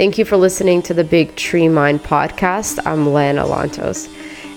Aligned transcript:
Thank 0.00 0.16
you 0.16 0.24
for 0.24 0.38
listening 0.38 0.80
to 0.84 0.94
the 0.94 1.04
Big 1.04 1.36
Tree 1.36 1.68
Mind 1.68 2.02
podcast. 2.02 2.78
I'm 2.86 3.12
Lana 3.12 3.44
Lantos. 3.44 4.08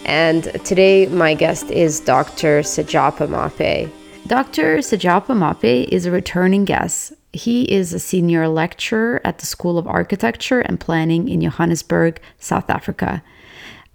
And 0.06 0.46
today, 0.64 1.08
my 1.08 1.34
guest 1.34 1.70
is 1.70 2.00
Dr. 2.00 2.62
Sechaba 2.62 3.28
Maape. 3.28 3.92
Dr. 4.26 4.78
Sechaba 4.78 5.36
Maape 5.36 5.90
is 5.90 6.06
a 6.06 6.12
returning 6.12 6.64
guest. 6.64 7.12
He 7.34 7.70
is 7.70 7.92
a 7.92 8.00
senior 8.00 8.48
lecturer 8.48 9.20
at 9.26 9.40
the 9.40 9.46
School 9.46 9.78
of 9.78 9.86
Architecture 9.86 10.62
and 10.62 10.80
Planning 10.80 11.28
in 11.28 11.42
Johannesburg, 11.42 12.22
South 12.40 12.70
Africa. 12.70 13.22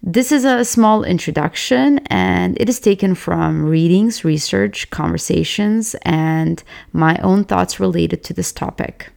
This 0.02 0.30
is 0.30 0.44
a 0.44 0.66
small 0.66 1.02
introduction 1.02 2.00
and 2.08 2.60
it 2.60 2.68
is 2.68 2.78
taken 2.78 3.14
from 3.14 3.64
readings, 3.64 4.22
research, 4.22 4.90
conversations, 4.90 5.96
and 6.02 6.62
my 6.92 7.16
own 7.22 7.44
thoughts 7.44 7.80
related 7.80 8.22
to 8.24 8.34
this 8.34 8.52
topic. 8.52 9.12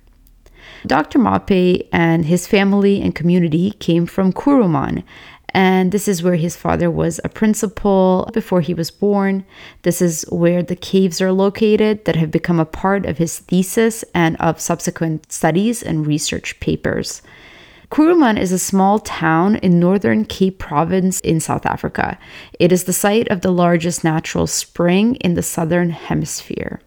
Dr. 0.85 1.19
Maape 1.19 1.87
and 1.91 2.25
his 2.25 2.47
family 2.47 3.01
and 3.01 3.13
community 3.13 3.71
came 3.71 4.05
from 4.05 4.33
Kuruman, 4.33 5.03
and 5.53 5.91
this 5.91 6.07
is 6.07 6.23
where 6.23 6.35
his 6.35 6.55
father 6.55 6.89
was 6.89 7.19
a 7.23 7.29
principal 7.29 8.29
before 8.33 8.61
he 8.61 8.73
was 8.73 8.89
born. 8.89 9.45
This 9.83 10.01
is 10.01 10.23
where 10.29 10.63
the 10.63 10.75
caves 10.75 11.21
are 11.21 11.31
located 11.31 12.05
that 12.05 12.15
have 12.15 12.31
become 12.31 12.59
a 12.59 12.65
part 12.65 13.05
of 13.05 13.17
his 13.17 13.39
thesis 13.39 14.03
and 14.13 14.37
of 14.37 14.61
subsequent 14.61 15.31
studies 15.31 15.83
and 15.83 16.07
research 16.07 16.59
papers. 16.59 17.21
Kuruman 17.89 18.39
is 18.39 18.53
a 18.53 18.59
small 18.59 18.99
town 18.99 19.57
in 19.57 19.77
northern 19.77 20.23
Cape 20.23 20.57
Province 20.57 21.19
in 21.19 21.41
South 21.41 21.65
Africa. 21.65 22.17
It 22.57 22.71
is 22.71 22.85
the 22.85 22.93
site 22.93 23.27
of 23.27 23.41
the 23.41 23.51
largest 23.51 24.03
natural 24.05 24.47
spring 24.47 25.15
in 25.15 25.33
the 25.33 25.43
southern 25.43 25.89
hemisphere. 25.89 26.79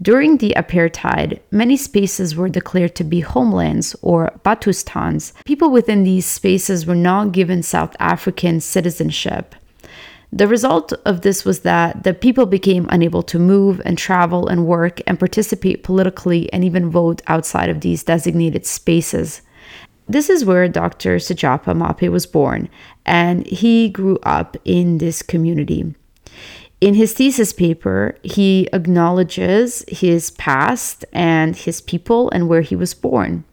During 0.00 0.38
the 0.38 0.54
apartheid, 0.56 1.40
many 1.50 1.76
spaces 1.76 2.34
were 2.34 2.48
declared 2.48 2.94
to 2.96 3.04
be 3.04 3.20
homelands 3.20 3.94
or 4.02 4.32
Bantustans. 4.44 5.32
People 5.44 5.70
within 5.70 6.02
these 6.02 6.26
spaces 6.26 6.86
were 6.86 6.94
not 6.94 7.32
given 7.32 7.62
South 7.62 7.94
African 8.00 8.60
citizenship. 8.60 9.54
The 10.34 10.48
result 10.48 10.94
of 11.04 11.20
this 11.20 11.44
was 11.44 11.60
that 11.60 12.04
the 12.04 12.14
people 12.14 12.46
became 12.46 12.86
unable 12.88 13.22
to 13.24 13.38
move 13.38 13.82
and 13.84 13.98
travel 13.98 14.48
and 14.48 14.66
work 14.66 15.02
and 15.06 15.18
participate 15.18 15.82
politically 15.82 16.50
and 16.54 16.64
even 16.64 16.88
vote 16.88 17.20
outside 17.26 17.68
of 17.68 17.82
these 17.82 18.02
designated 18.02 18.64
spaces. 18.64 19.42
This 20.08 20.30
is 20.30 20.44
where 20.44 20.68
Dr. 20.68 21.16
Sechaba 21.16 21.74
Maape 21.76 22.10
was 22.10 22.26
born, 22.26 22.70
and 23.04 23.46
he 23.46 23.90
grew 23.90 24.18
up 24.22 24.56
in 24.64 24.98
this 24.98 25.22
community. 25.22 25.94
In 26.82 26.94
his 26.94 27.12
thesis 27.12 27.52
paper, 27.52 28.16
he 28.24 28.68
acknowledges 28.72 29.84
his 29.86 30.32
past 30.32 31.04
and 31.12 31.54
his 31.54 31.80
people 31.80 32.28
and 32.30 32.48
where 32.48 32.62
he 32.62 32.74
was 32.74 32.92
born. 32.92 33.44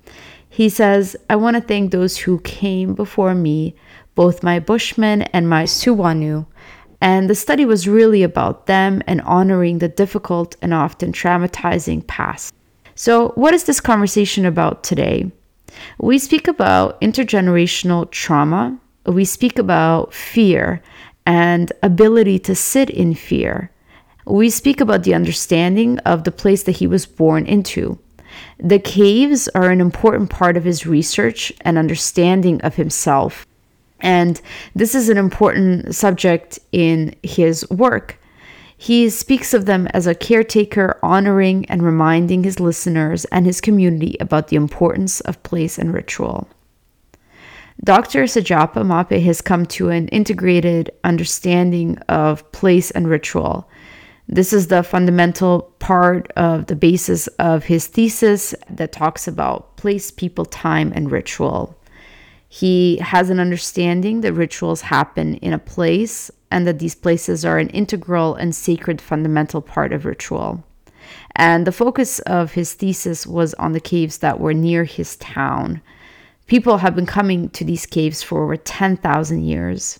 He 0.49 0.67
says, 0.67 1.15
I 1.29 1.35
want 1.35 1.55
to 1.55 1.61
thank 1.61 1.91
those 1.91 2.17
who 2.17 2.39
came 2.39 2.95
before 2.95 3.35
me, 3.35 3.75
both 4.15 4.41
my 4.41 4.57
Bushmen 4.57 5.21
and 5.21 5.47
my 5.47 5.65
Suwanu. 5.65 6.47
And 7.01 7.29
the 7.29 7.35
study 7.35 7.65
was 7.65 7.87
really 7.87 8.23
about 8.23 8.65
them 8.65 9.03
and 9.05 9.21
honoring 9.21 9.77
the 9.77 9.89
difficult 9.89 10.55
and 10.63 10.73
often 10.73 11.11
traumatizing 11.11 12.07
past. 12.07 12.51
So, 12.95 13.29
what 13.35 13.53
is 13.53 13.65
this 13.65 13.79
conversation 13.79 14.43
about 14.43 14.83
today? 14.83 15.31
We 15.99 16.17
speak 16.17 16.47
about 16.47 16.99
intergenerational 16.99 18.09
trauma, 18.09 18.79
we 19.05 19.23
speak 19.23 19.59
about 19.59 20.15
fear 20.15 20.81
and 21.29 21.71
ability 21.83 22.39
to 22.39 22.55
sit 22.55 22.89
in 22.89 23.13
fear. 23.13 23.69
We 24.25 24.49
speak 24.49 24.81
about 24.81 25.03
the 25.03 25.13
understanding 25.13 25.99
of 25.99 26.23
the 26.23 26.31
place 26.31 26.63
that 26.63 26.77
he 26.77 26.87
was 26.87 27.05
born 27.05 27.45
into. 27.45 27.99
The 28.57 28.79
caves 28.79 29.47
are 29.49 29.69
an 29.69 29.79
important 29.79 30.31
part 30.31 30.57
of 30.57 30.63
his 30.63 30.87
research 30.87 31.53
and 31.61 31.77
understanding 31.77 32.59
of 32.61 32.75
himself. 32.75 33.45
And 33.99 34.41
this 34.73 34.95
is 34.95 35.07
an 35.07 35.19
important 35.19 35.93
subject 35.93 36.57
in 36.71 37.15
his 37.21 37.69
work. 37.69 38.19
He 38.75 39.07
speaks 39.11 39.53
of 39.53 39.67
them 39.67 39.85
as 39.93 40.07
a 40.07 40.15
caretaker, 40.15 40.97
honoring 41.03 41.67
and 41.67 41.83
reminding 41.83 42.43
his 42.43 42.59
listeners 42.59 43.25
and 43.25 43.45
his 43.45 43.61
community 43.61 44.17
about 44.19 44.47
the 44.47 44.55
importance 44.55 45.19
of 45.21 45.43
place 45.43 45.77
and 45.77 45.93
ritual. 45.93 46.49
Dr. 47.83 48.23
Sechaba 48.23 48.83
Maape 48.83 49.23
has 49.23 49.41
come 49.41 49.65
to 49.67 49.89
an 49.89 50.09
integrated 50.09 50.91
understanding 51.05 51.97
of 52.09 52.49
place 52.51 52.91
and 52.91 53.07
ritual. 53.07 53.69
This 54.27 54.51
is 54.51 54.67
the 54.67 54.83
fundamental 54.83 55.61
part 55.79 56.29
of 56.35 56.67
the 56.67 56.75
basis 56.75 57.27
of 57.39 57.63
his 57.63 57.87
thesis 57.87 58.53
that 58.69 58.91
talks 58.91 59.27
about 59.27 59.77
place, 59.77 60.11
people, 60.11 60.45
time, 60.45 60.91
and 60.93 61.09
ritual. 61.09 61.75
He 62.49 62.97
has 62.97 63.29
an 63.29 63.39
understanding 63.39 64.21
that 64.21 64.33
rituals 64.33 64.81
happen 64.81 65.35
in 65.35 65.53
a 65.53 65.59
place 65.59 66.29
and 66.51 66.67
that 66.67 66.79
these 66.79 66.95
places 66.95 67.45
are 67.45 67.59
an 67.59 67.69
integral 67.69 68.35
and 68.35 68.53
sacred 68.53 68.99
fundamental 68.99 69.61
part 69.61 69.93
of 69.93 70.05
ritual. 70.05 70.63
And 71.35 71.65
the 71.65 71.71
focus 71.71 72.19
of 72.19 72.51
his 72.51 72.73
thesis 72.73 73.25
was 73.25 73.53
on 73.53 73.71
the 73.71 73.79
caves 73.79 74.17
that 74.17 74.39
were 74.39 74.53
near 74.53 74.83
his 74.83 75.15
town. 75.15 75.81
People 76.49 76.79
have 76.79 76.95
been 76.95 77.05
coming 77.05 77.49
to 77.49 77.63
these 77.63 77.85
caves 77.85 78.23
for 78.23 78.43
over 78.43 78.57
10,000 78.57 79.43
years. 79.43 79.99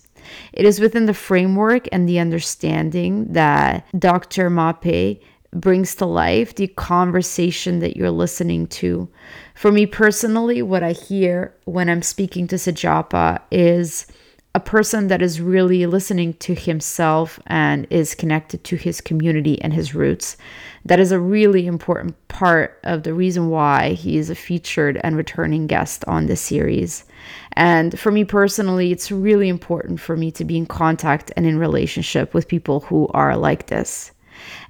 It 0.52 0.66
is 0.66 0.80
within 0.80 1.06
the 1.06 1.14
framework 1.14 1.88
and 1.92 2.08
the 2.08 2.18
understanding 2.18 3.32
that 3.32 3.86
Dr. 3.96 4.50
Maape 4.50 5.22
brings 5.52 5.94
to 5.94 6.06
life 6.06 6.56
the 6.56 6.66
conversation 6.66 7.78
that 7.78 7.96
you're 7.96 8.10
listening 8.10 8.66
to. 8.66 9.08
For 9.54 9.70
me 9.70 9.86
personally, 9.86 10.60
what 10.60 10.82
I 10.82 10.90
hear 10.90 11.54
when 11.66 11.88
I'm 11.88 12.02
speaking 12.02 12.48
to 12.48 12.56
Sechaba 12.56 13.40
is 13.52 14.06
a 14.54 14.60
person 14.60 15.06
that 15.06 15.22
is 15.22 15.40
really 15.40 15.86
listening 15.86 16.34
to 16.34 16.54
himself 16.54 17.38
and 17.46 17.86
is 17.88 18.16
connected 18.16 18.64
to 18.64 18.76
his 18.76 19.00
community 19.00 19.60
and 19.62 19.72
his 19.72 19.94
roots. 19.94 20.36
That 20.84 20.98
is 20.98 21.12
a 21.12 21.20
really 21.20 21.66
important 21.66 22.16
part 22.26 22.80
of 22.82 23.04
the 23.04 23.14
reason 23.14 23.48
why 23.48 23.90
he 23.90 24.16
is 24.16 24.28
a 24.28 24.34
featured 24.34 25.00
and 25.04 25.16
returning 25.16 25.68
guest 25.68 26.04
on 26.06 26.26
this 26.26 26.40
series. 26.40 27.04
And 27.52 27.98
for 27.98 28.10
me 28.10 28.24
personally, 28.24 28.90
it's 28.90 29.12
really 29.12 29.48
important 29.48 30.00
for 30.00 30.16
me 30.16 30.32
to 30.32 30.44
be 30.44 30.56
in 30.56 30.66
contact 30.66 31.30
and 31.36 31.46
in 31.46 31.58
relationship 31.58 32.34
with 32.34 32.48
people 32.48 32.80
who 32.80 33.08
are 33.08 33.36
like 33.36 33.66
this. 33.66 34.10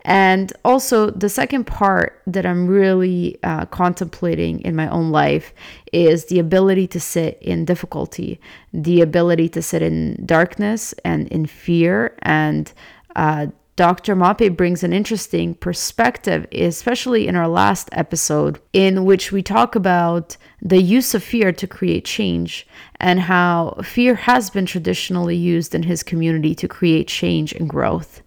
And 0.02 0.52
also, 0.64 1.10
the 1.10 1.28
second 1.28 1.66
part 1.66 2.22
that 2.26 2.46
I'm 2.46 2.66
really 2.66 3.38
uh, 3.42 3.66
contemplating 3.66 4.60
in 4.60 4.74
my 4.76 4.88
own 4.88 5.10
life 5.10 5.52
is 5.92 6.26
the 6.26 6.38
ability 6.38 6.86
to 6.88 7.00
sit 7.00 7.38
in 7.40 7.64
difficulty, 7.64 8.40
the 8.72 9.00
ability 9.00 9.48
to 9.50 9.62
sit 9.62 9.82
in 9.82 10.24
darkness 10.24 10.94
and 11.04 11.28
in 11.28 11.46
fear. 11.46 12.16
And 12.22 12.72
uh, 13.16 13.48
Dr. 13.80 14.14
Maape 14.14 14.58
brings 14.58 14.82
an 14.82 14.92
interesting 14.92 15.54
perspective, 15.54 16.46
especially 16.52 17.26
in 17.26 17.34
our 17.34 17.48
last 17.48 17.88
episode, 17.92 18.60
in 18.74 19.06
which 19.06 19.32
we 19.32 19.42
talk 19.42 19.74
about 19.74 20.36
the 20.60 20.82
use 20.82 21.14
of 21.14 21.24
fear 21.24 21.50
to 21.52 21.66
create 21.66 22.04
change 22.04 22.66
and 22.96 23.20
how 23.20 23.80
fear 23.82 24.16
has 24.16 24.50
been 24.50 24.66
traditionally 24.66 25.34
used 25.34 25.74
in 25.74 25.84
his 25.84 26.02
community 26.02 26.54
to 26.56 26.68
create 26.68 27.08
change 27.08 27.54
and 27.54 27.70
growth 27.70 28.20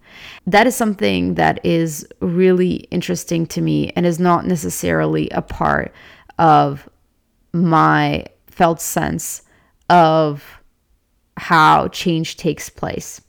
that 0.46 0.66
is 0.66 0.76
something 0.76 1.34
that 1.34 1.64
is 1.64 2.06
really 2.20 2.74
interesting 2.90 3.46
to 3.46 3.60
me 3.60 3.92
and 3.96 4.04
is 4.04 4.18
not 4.18 4.46
necessarily 4.46 5.28
a 5.30 5.42
part 5.42 5.92
of 6.38 6.88
my 7.52 8.26
felt 8.46 8.80
sense 8.80 9.42
of 9.88 10.60
how 11.36 11.88
change 11.88 12.36
takes 12.36 12.68
place. 12.68 13.20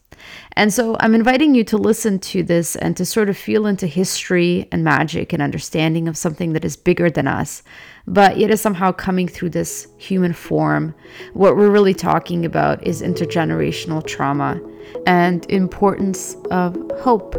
And 0.52 0.72
so 0.72 0.96
I'm 1.00 1.14
inviting 1.14 1.54
you 1.54 1.64
to 1.64 1.76
listen 1.76 2.18
to 2.20 2.42
this 2.42 2.76
and 2.76 2.96
to 2.96 3.04
sort 3.04 3.28
of 3.28 3.36
feel 3.36 3.66
into 3.66 3.86
history 3.86 4.66
and 4.72 4.82
magic 4.82 5.32
and 5.32 5.42
understanding 5.42 6.08
of 6.08 6.16
something 6.16 6.52
that 6.54 6.64
is 6.64 6.76
bigger 6.76 7.10
than 7.10 7.28
us, 7.28 7.62
but 8.06 8.38
yet 8.38 8.50
is 8.50 8.60
somehow 8.60 8.92
coming 8.92 9.28
through 9.28 9.50
this 9.50 9.86
human 9.98 10.32
form. 10.32 10.94
What 11.34 11.56
we're 11.56 11.70
really 11.70 11.94
talking 11.94 12.44
about 12.44 12.84
is 12.86 13.02
intergenerational 13.02 14.06
trauma 14.06 14.60
and 15.06 15.48
importance 15.50 16.36
of 16.50 16.76
hope. 17.00 17.34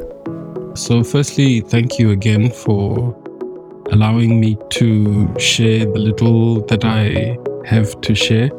So 0.77 1.03
firstly, 1.03 1.61
thank 1.61 1.97
you 1.97 2.11
again 2.11 2.51
for 2.51 3.15
allowing 3.91 4.39
me 4.39 4.57
to 4.69 5.39
share 5.39 5.85
the 5.85 5.99
little 5.99 6.61
that 6.67 6.83
I 6.83 7.37
have 7.67 7.99
to 8.01 8.13
share 8.13 8.51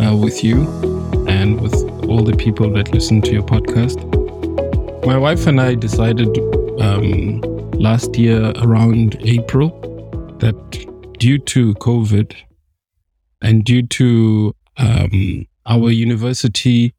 uh, 0.00 0.16
with 0.16 0.42
you 0.42 0.62
and 1.28 1.60
with 1.60 1.74
all 2.08 2.22
the 2.24 2.36
people 2.36 2.70
that 2.72 2.92
listen 2.92 3.20
to 3.22 3.32
your 3.32 3.42
podcast. 3.42 3.98
My 5.06 5.18
wife 5.18 5.46
and 5.46 5.60
I 5.60 5.74
decided 5.74 6.28
um, 6.80 7.40
last 7.72 8.16
year 8.16 8.52
around 8.62 9.16
April 9.20 9.68
that 10.38 11.18
due 11.18 11.38
to 11.38 11.74
COVID 11.74 12.34
and 13.42 13.64
due 13.64 13.82
to 13.82 14.54
um, 14.78 15.46
our 15.66 15.90
university 15.90 16.94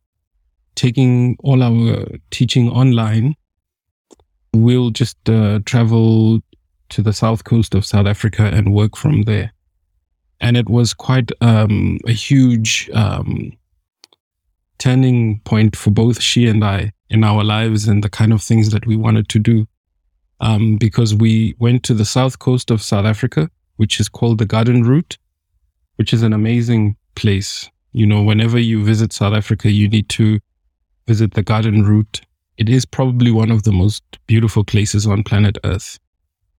taking 0.75 1.37
all 1.43 1.63
our 1.63 2.05
teaching 2.31 2.69
online, 2.69 3.35
we'll 4.53 4.89
just 4.89 5.17
uh, 5.29 5.59
travel 5.65 6.39
to 6.89 7.01
the 7.01 7.13
south 7.13 7.43
coast 7.43 7.73
of 7.75 7.85
South 7.85 8.05
Africa 8.07 8.43
and 8.43 8.73
work 8.73 8.95
from 8.95 9.23
there. 9.23 9.51
and 10.41 10.57
it 10.57 10.69
was 10.69 10.93
quite 10.93 11.31
um, 11.41 11.97
a 12.07 12.11
huge 12.11 12.89
um, 12.93 13.51
turning 14.77 15.39
point 15.41 15.75
for 15.75 15.91
both 15.91 16.21
she 16.21 16.47
and 16.47 16.63
I 16.63 16.91
in 17.09 17.23
our 17.23 17.43
lives 17.43 17.87
and 17.87 18.03
the 18.03 18.09
kind 18.09 18.33
of 18.33 18.41
things 18.41 18.71
that 18.71 18.85
we 18.85 18.95
wanted 18.95 19.29
to 19.29 19.39
do. 19.39 19.67
Um, 20.41 20.75
because 20.75 21.15
we 21.15 21.55
went 21.59 21.83
to 21.83 21.93
the 21.93 22.03
south 22.03 22.39
coast 22.39 22.69
of 22.69 22.81
South 22.81 23.05
Africa, 23.05 23.49
which 23.77 23.99
is 24.01 24.09
called 24.09 24.37
the 24.37 24.45
Garden 24.45 24.83
Route, 24.83 25.17
which 25.95 26.13
is 26.13 26.23
an 26.23 26.33
amazing 26.33 26.97
place. 27.15 27.69
You 27.93 28.05
know, 28.05 28.21
whenever 28.21 28.59
you 28.59 28.83
visit 28.83 29.13
South 29.13 29.33
Africa, 29.33 29.71
you 29.71 29.87
need 29.87 30.09
to 30.09 30.39
visit 31.07 31.33
the 31.33 31.43
Garden 31.43 31.83
Route. 31.83 32.21
It 32.57 32.69
is 32.69 32.85
probably 32.85 33.31
one 33.31 33.51
of 33.51 33.63
the 33.63 33.71
most 33.71 34.03
beautiful 34.27 34.63
places 34.63 35.05
on 35.05 35.23
planet 35.23 35.57
Earth. 35.63 35.99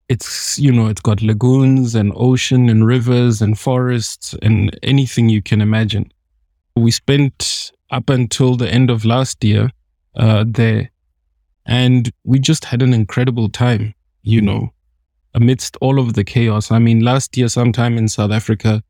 It's, 0.08 0.58
you 0.58 0.70
know, 0.70 0.86
it's 0.86 1.00
got 1.00 1.22
lagoons 1.22 1.94
and 1.94 2.12
ocean 2.14 2.68
and 2.68 2.86
rivers 2.86 3.42
and 3.42 3.58
forests 3.58 4.34
and 4.42 4.78
anything 4.82 5.28
you 5.28 5.42
can 5.42 5.60
imagine. 5.60 6.12
We 6.76 6.90
spent 6.90 7.72
up 7.90 8.10
until 8.10 8.56
the 8.56 8.70
end 8.70 8.90
of 8.90 9.04
last 9.04 9.42
year 9.42 9.70
uh, 10.16 10.44
there. 10.46 10.90
And 11.66 12.10
we 12.24 12.38
just 12.38 12.64
had 12.64 12.82
an 12.82 12.94
incredible 12.94 13.48
time, 13.48 13.94
you 14.22 14.40
know, 14.40 14.72
amidst 15.34 15.76
all 15.80 15.98
of 15.98 16.14
the 16.14 16.24
chaos. 16.24 16.70
I 16.70 16.78
mean, 16.78 17.00
last 17.00 17.36
year, 17.36 17.48
sometime 17.48 17.98
in 17.98 18.08
South 18.08 18.30
Africa, 18.30 18.82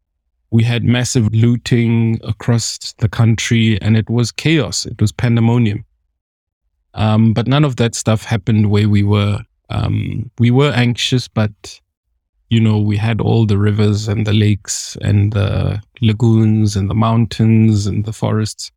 we 0.56 0.64
had 0.64 0.85
massive 0.85 1.35
looting 1.35 2.19
across 2.25 2.94
the 2.94 3.11
country 3.11 3.79
and 3.82 3.94
it 3.94 4.08
was 4.08 4.32
chaos. 4.32 4.87
It 4.87 4.99
was 5.03 5.12
pandemonium. 5.12 5.85
Um, 6.94 7.35
but 7.35 7.47
none 7.47 7.62
of 7.62 7.76
that 7.76 7.94
stuff 7.94 8.25
happened 8.25 8.70
where 8.70 8.88
we 8.88 9.03
were. 9.03 9.41
Um, 9.69 10.31
we 10.38 10.50
were 10.50 10.73
anxious, 10.73 11.29
but 11.29 11.79
you 12.49 12.58
know, 12.58 12.79
we 12.79 12.97
had 12.97 13.20
all 13.20 13.44
the 13.44 13.58
rivers 13.58 14.08
and 14.08 14.26
the 14.26 14.32
lakes 14.32 14.97
and 15.03 15.35
the 15.35 15.82
lagoons 16.00 16.75
and 16.75 16.88
the 16.88 16.94
mountains 16.94 17.87
and 17.87 18.06
the 18.06 18.14
forests. 18.14 18.73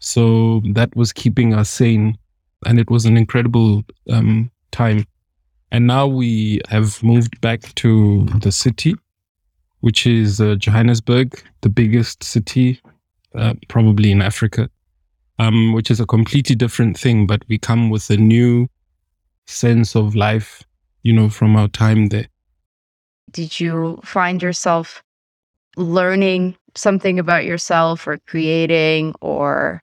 So 0.00 0.60
that 0.74 0.94
was 0.94 1.14
keeping 1.14 1.54
us 1.54 1.70
sane. 1.70 2.18
And 2.66 2.78
it 2.78 2.90
was 2.90 3.06
an 3.06 3.16
incredible 3.16 3.82
um, 4.10 4.50
time. 4.72 5.06
And 5.72 5.86
now 5.86 6.06
we 6.06 6.60
have 6.68 7.02
moved 7.02 7.40
back 7.40 7.74
to 7.76 8.26
the 8.40 8.52
city, 8.52 8.94
which 9.80 10.06
is 10.06 10.40
uh, 10.40 10.56
Johannesburg, 10.56 11.42
the 11.60 11.68
biggest 11.68 12.22
city 12.22 12.80
uh, 13.34 13.54
probably 13.68 14.10
in 14.10 14.22
Africa, 14.22 14.68
um, 15.38 15.72
which 15.72 15.90
is 15.90 16.00
a 16.00 16.06
completely 16.06 16.54
different 16.54 16.98
thing. 16.98 17.26
But 17.26 17.42
we 17.48 17.58
come 17.58 17.90
with 17.90 18.10
a 18.10 18.16
new 18.16 18.68
sense 19.46 19.94
of 19.94 20.14
life, 20.14 20.62
you 21.02 21.12
know, 21.12 21.28
from 21.28 21.56
our 21.56 21.68
time 21.68 22.06
there. 22.06 22.28
Did 23.30 23.60
you 23.60 24.00
find 24.04 24.42
yourself 24.42 25.02
learning 25.76 26.56
something 26.74 27.18
about 27.18 27.44
yourself 27.44 28.06
or 28.06 28.18
creating 28.26 29.14
or 29.20 29.82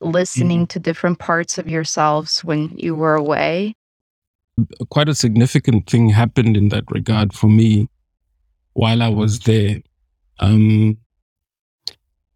listening 0.00 0.60
mm-hmm. 0.60 0.66
to 0.66 0.78
different 0.78 1.18
parts 1.18 1.58
of 1.58 1.68
yourselves 1.68 2.44
when 2.44 2.76
you 2.76 2.94
were 2.94 3.14
away? 3.14 3.74
Quite 4.90 5.08
a 5.08 5.14
significant 5.14 5.88
thing 5.88 6.10
happened 6.10 6.56
in 6.56 6.70
that 6.70 6.84
regard 6.90 7.32
for 7.32 7.48
me 7.48 7.88
while 8.76 9.02
I 9.02 9.08
was 9.08 9.40
there. 9.40 9.80
Um, 10.38 10.98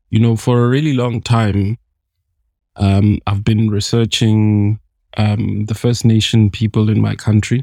you 0.09 0.19
know, 0.19 0.37
for 0.37 0.65
a 0.65 0.69
really 0.69 0.95
long 0.95 1.21
time, 1.21 1.77
um, 2.77 3.21
I've 3.27 3.45
been 3.45 3.69
researching 3.69 4.81
um, 5.19 5.67
the 5.67 5.75
First 5.75 6.07
Nation 6.07 6.51
people 6.51 6.89
in 6.89 6.99
my 6.99 7.15
country 7.15 7.63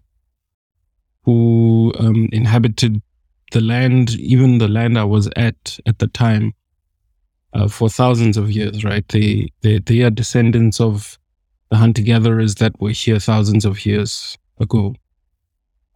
who 1.24 1.91
um, 2.00 2.29
inhabited 2.31 3.01
the 3.51 3.62
land, 3.62 4.12
even 4.12 4.59
the 4.59 4.68
land 4.68 4.97
I 4.97 5.06
was 5.06 5.27
at 5.35 5.79
at 5.88 5.97
the 5.97 6.07
time, 6.07 6.53
uh, 7.53 7.68
for 7.68 7.89
thousands 7.89 8.38
of 8.38 8.51
years, 8.51 8.83
right? 8.83 9.06
They, 9.07 9.47
they, 9.62 9.79
they 9.79 10.01
are 10.03 10.12
descendants 10.12 10.79
of 10.79 11.18
the 11.71 11.77
hunter 11.77 12.03
gatherers 12.03 12.56
that 12.56 12.79
were 12.79 12.91
here 12.91 13.18
thousands 13.18 13.65
of 13.65 13.88
years 13.88 14.38
ago. 14.59 14.94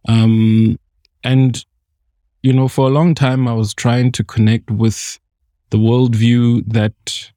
Um, 0.08 0.78
and, 1.22 1.64
you 2.42 2.52
know, 2.52 2.68
for 2.68 2.88
a 2.88 2.90
long 2.90 3.14
time, 3.14 3.46
I 3.46 3.52
was 3.52 3.72
trying 3.72 4.12
to 4.12 4.24
connect 4.24 4.70
with 4.70 5.18
the 5.70 5.78
worldview 5.78 6.64
that, 6.66 7.30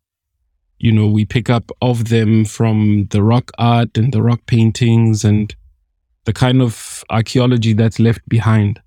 you 0.79 0.91
know, 0.91 1.07
we 1.07 1.25
pick 1.25 1.49
up 1.49 1.71
of 1.81 2.09
them 2.09 2.43
from 2.43 3.07
the 3.11 3.21
rock 3.21 3.51
art 3.59 3.97
and 3.97 4.11
the 4.11 4.23
rock 4.23 4.41
paintings 4.47 5.23
and 5.23 5.55
the 6.25 6.33
kind 6.33 6.61
of 6.61 7.03
archaeology 7.11 7.73
that's 7.73 7.99
left 7.99 8.27
behind. 8.27 8.81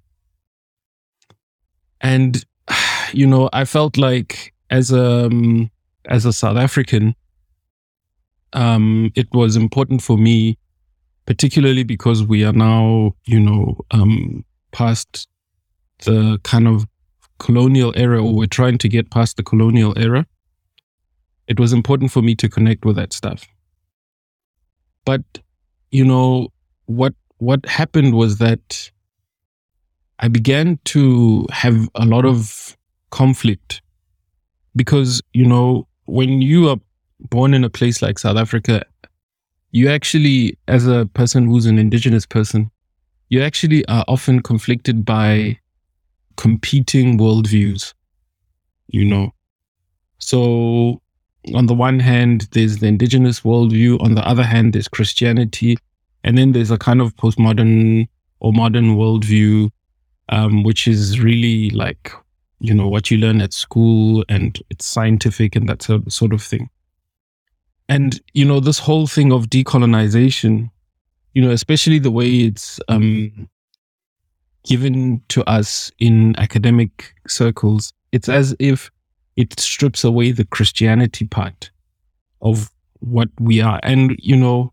And, 2.01 2.45
you 3.13 3.27
know, 3.27 3.49
I 3.53 3.65
felt 3.65 3.97
like 3.97 4.53
as 4.71 4.91
a 4.91 5.27
um, 5.27 5.71
as 6.07 6.25
a 6.25 6.33
South 6.33 6.57
African, 6.57 7.15
um, 8.55 9.13
it 9.15 9.29
was 9.33 9.57
important 9.57 10.03
for 10.03 10.19
me, 10.19 10.59
particularly 11.27 11.85
because 11.85 12.25
we 12.25 12.45
are 12.45 12.53
now, 12.53 13.15
you 13.25 13.39
know, 13.39 13.77
um, 13.93 14.45
past 14.73 15.29
the 16.05 16.39
kind 16.45 16.69
of 16.69 16.87
colonial 17.39 17.93
era, 17.97 18.23
or 18.23 18.35
we're 18.35 18.47
trying 18.47 18.79
to 18.79 18.89
get 18.89 19.11
past 19.11 19.37
the 19.37 19.43
colonial 19.43 19.97
era. 19.97 20.27
It 21.47 21.59
was 21.59 21.73
important 21.73 22.11
for 22.11 22.23
me 22.23 22.35
to 22.37 22.49
connect 22.49 22.85
with 22.85 22.97
that 22.97 23.13
stuff. 23.13 23.47
But, 25.05 25.23
you 25.91 26.05
know, 26.05 26.49
what 26.87 27.15
what 27.39 27.65
happened 27.67 28.15
was 28.15 28.39
that 28.39 28.91
I 30.19 30.29
began 30.29 30.79
to 30.87 31.47
have 31.51 31.89
a 31.95 32.05
lot 32.05 32.25
of 32.25 32.77
conflict 33.11 33.81
because 34.75 35.23
you 35.33 35.47
know 35.47 35.87
when 36.07 36.43
you 36.43 36.69
are 36.69 36.77
born 37.31 37.55
in 37.55 37.65
a 37.65 37.71
place 37.71 38.03
like 38.03 38.19
South 38.19 38.37
Africa, 38.37 38.85
you 39.73 39.89
actually, 39.89 40.57
as 40.67 40.87
a 40.87 41.07
person 41.15 41.47
who's 41.47 41.67
an 41.67 41.79
indigenous 41.79 42.27
person, 42.27 42.71
you 43.29 43.43
actually 43.43 43.87
are 43.87 44.05
often 44.09 44.41
conflicted 44.41 45.05
by 45.05 45.59
competing 46.39 47.19
worldviews. 47.19 47.93
You 48.87 49.05
know, 49.05 49.35
so 50.19 51.03
on 51.55 51.67
the 51.67 51.75
one 51.75 52.01
hand, 52.01 52.49
there's 52.53 52.79
the 52.79 52.87
indigenous 52.87 53.41
worldview. 53.41 54.01
On 54.03 54.15
the 54.15 54.27
other 54.27 54.45
hand, 54.45 54.73
there's 54.73 54.89
Christianity, 54.89 55.77
and 56.25 56.39
then 56.39 56.53
there's 56.53 56.71
a 56.71 56.79
kind 56.79 57.03
of 57.03 57.15
postmodern 57.17 58.09
or 58.41 58.55
modern 58.55 58.97
worldview, 58.97 59.69
um, 60.31 60.63
which 60.63 60.89
is 60.89 61.21
really 61.21 61.69
like 61.71 62.13
you 62.61 62.75
know 62.75 62.89
what 62.89 63.11
you 63.11 63.19
learn 63.19 63.41
at 63.41 63.53
school 63.53 64.25
and 64.29 64.61
it's 64.71 64.87
scientific 64.87 65.55
and 65.55 65.69
that 65.69 65.83
sort 65.83 66.33
of 66.33 66.43
thing 66.43 66.69
and 67.89 68.21
you 68.35 68.45
know 68.45 68.61
this 68.61 68.79
whole 68.79 69.07
thing 69.07 69.33
of 69.33 69.49
decolonization 69.49 70.71
you 71.35 71.43
know 71.43 71.51
especially 71.51 71.99
the 71.99 72.11
way 72.11 72.27
it's 72.27 72.81
um, 72.89 73.49
given 74.69 75.21
to 75.29 75.43
us 75.49 75.91
in 75.99 76.39
academic 76.39 77.15
circles 77.27 77.93
it's 78.13 78.29
as 78.29 78.55
if 78.59 78.91
it 79.37 79.59
strips 79.59 80.05
away 80.05 80.31
the 80.31 80.45
christianity 80.45 81.25
part 81.25 81.71
of 82.43 82.71
what 83.01 83.29
we 83.41 83.61
are 83.61 83.81
and 83.83 84.15
you 84.19 84.37
know 84.37 84.73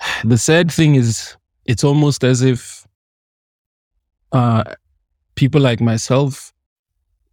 the 0.24 0.38
sad 0.38 0.70
thing 0.70 0.94
is 0.94 1.36
it's 1.64 1.84
almost 1.84 2.24
as 2.24 2.42
if 2.42 2.86
uh, 4.32 4.64
people 5.34 5.60
like 5.60 5.80
myself, 5.80 6.52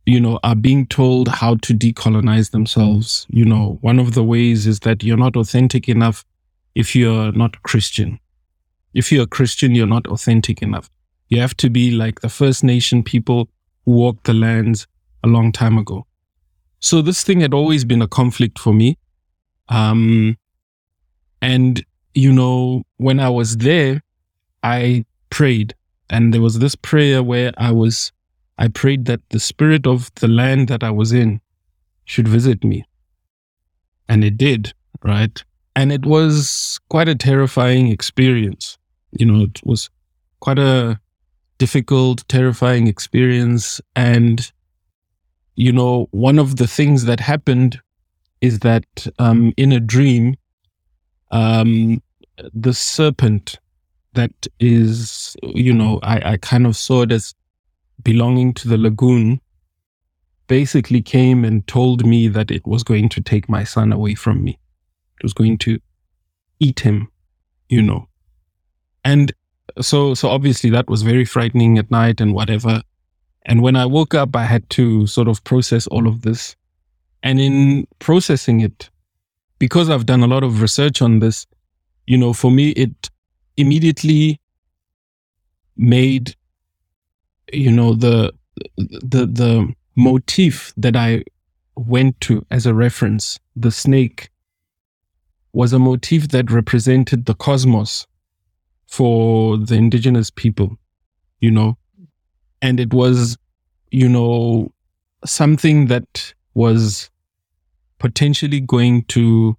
you 0.06 0.20
know, 0.20 0.40
are 0.44 0.56
being 0.56 0.86
told 0.88 1.28
how 1.28 1.56
to 1.56 1.74
decolonize 1.74 2.52
themselves. 2.52 3.26
You 3.30 3.46
know, 3.46 3.80
one 3.82 4.00
of 4.00 4.14
the 4.14 4.24
ways 4.24 4.68
is 4.68 4.82
that 4.82 5.04
you're 5.04 5.18
not 5.18 5.36
authentic 5.36 5.90
enough 5.90 6.24
if 6.76 6.96
you're 6.96 7.32
not 7.32 7.62
Christian. 7.64 8.20
If 8.94 9.12
you're 9.12 9.24
a 9.24 9.28
Christian, 9.28 9.74
you're 9.74 9.88
not 9.88 10.08
authentic 10.08 10.62
enough. 10.62 10.90
You 11.30 11.40
have 11.42 11.56
to 11.58 11.70
be 11.70 11.92
like 11.92 12.22
the 12.22 12.30
First 12.30 12.64
Nation 12.64 13.04
people 13.04 13.50
who 13.86 13.94
walked 13.94 14.26
the 14.26 14.34
lands 14.34 14.88
a 15.24 15.28
long 15.28 15.52
time 15.52 15.78
ago. 15.78 16.06
So 16.80 17.02
this 17.02 17.24
thing 17.24 17.40
had 17.40 17.54
always 17.54 17.84
been 17.84 18.02
a 18.02 18.08
conflict 18.08 18.60
for 18.60 18.74
me. 18.74 18.98
Um, 19.70 20.38
and, 21.42 21.84
you 22.14 22.32
know, 22.32 22.84
when 22.98 23.20
I 23.20 23.30
was 23.30 23.58
there, 23.58 24.04
I 24.62 25.06
prayed 25.30 25.74
and 26.10 26.34
there 26.34 26.42
was 26.42 26.60
this 26.60 26.76
prayer 26.76 27.24
where 27.24 27.52
I 27.58 27.72
was, 27.72 28.12
I 28.58 28.68
prayed 28.68 29.06
that 29.06 29.22
the 29.30 29.40
spirit 29.40 29.88
of 29.88 30.12
the 30.16 30.28
land 30.28 30.68
that 30.68 30.84
I 30.84 30.92
was 30.92 31.12
in 31.12 31.42
should 32.06 32.28
visit 32.28 32.64
me. 32.64 32.86
And 34.08 34.24
it 34.24 34.38
did, 34.38 34.74
right? 35.04 35.44
And 35.76 35.92
it 35.92 36.06
was 36.06 36.80
quite 36.90 37.10
a 37.10 37.16
terrifying 37.16 37.88
experience. 37.88 38.78
You 39.12 39.26
know, 39.26 39.44
it 39.44 39.60
was 39.66 39.90
quite 40.40 40.60
a 40.60 41.00
difficult, 41.58 42.28
terrifying 42.28 42.88
experience. 42.88 43.82
And, 43.96 44.52
you 45.56 45.72
know, 45.72 46.08
one 46.12 46.40
of 46.40 46.58
the 46.58 46.68
things 46.68 47.06
that 47.06 47.20
happened 47.20 47.80
is 48.42 48.60
that 48.60 48.86
um, 49.20 49.54
in 49.58 49.72
a 49.72 49.80
dream, 49.80 50.36
um, 51.32 52.02
the 52.54 52.74
serpent 52.74 53.60
that 54.14 54.48
is, 54.60 55.36
you 55.44 55.74
know, 55.74 56.00
I, 56.04 56.34
I 56.34 56.38
kind 56.38 56.66
of 56.66 56.76
saw 56.76 57.04
it 57.04 57.12
as 57.12 57.34
belonging 58.04 58.54
to 58.54 58.68
the 58.68 58.78
lagoon 58.78 59.40
basically 60.48 61.02
came 61.02 61.44
and 61.44 61.66
told 61.68 62.06
me 62.06 62.28
that 62.28 62.52
it 62.52 62.66
was 62.66 62.84
going 62.84 63.10
to 63.10 63.22
take 63.22 63.50
my 63.50 63.64
son 63.64 63.92
away 63.92 64.16
from 64.16 64.44
me. 64.44 64.60
It 65.20 65.24
was 65.24 65.34
going 65.34 65.58
to 65.60 65.80
eat 66.60 66.82
him, 66.82 67.10
you 67.68 67.82
know. 67.82 68.08
And 69.04 69.34
so 69.82 70.14
so 70.14 70.30
obviously 70.30 70.70
that 70.72 70.90
was 70.90 71.02
very 71.02 71.26
frightening 71.26 71.78
at 71.78 71.92
night 71.92 72.22
and 72.22 72.34
whatever. 72.34 72.82
And 73.46 73.62
when 73.62 73.76
I 73.76 73.86
woke 73.86 74.14
up, 74.14 74.36
I 74.36 74.44
had 74.44 74.68
to 74.72 75.06
sort 75.06 75.28
of 75.28 75.44
process 75.44 75.86
all 75.88 76.08
of 76.08 76.24
this. 76.24 76.56
And 77.22 77.40
in 77.40 77.88
processing 78.00 78.62
it, 78.62 78.90
because 79.60 79.90
I've 79.90 80.06
done 80.06 80.24
a 80.24 80.28
lot 80.28 80.44
of 80.44 80.62
research 80.62 81.02
on 81.02 81.20
this, 81.20 81.46
you 82.08 82.18
know, 82.18 82.34
for 82.34 82.52
me, 82.52 82.70
it 82.72 83.10
immediately 83.58 84.40
made, 85.78 86.36
you 87.54 87.72
know, 87.72 87.94
the, 87.94 88.34
the, 88.78 89.26
the 89.28 89.74
motif 89.96 90.74
that 90.78 90.96
I 90.96 91.24
went 91.76 92.20
to 92.22 92.46
as 92.50 92.66
a 92.66 92.74
reference, 92.74 93.40
the 93.56 93.72
snake, 93.72 94.30
was 95.54 95.72
a 95.72 95.80
motif 95.80 96.30
that 96.30 96.52
represented 96.52 97.26
the 97.26 97.36
cosmos 97.36 98.08
for 98.88 99.58
the 99.58 99.76
indigenous 99.76 100.30
people, 100.30 100.78
you 101.40 101.52
know, 101.52 101.78
and 102.62 102.80
it 102.80 102.94
was, 102.94 103.38
you 103.92 104.08
know, 104.08 104.72
something 105.26 105.88
that 105.88 106.34
was 106.54 107.10
potentially 108.00 108.60
going 108.60 109.04
to 109.06 109.58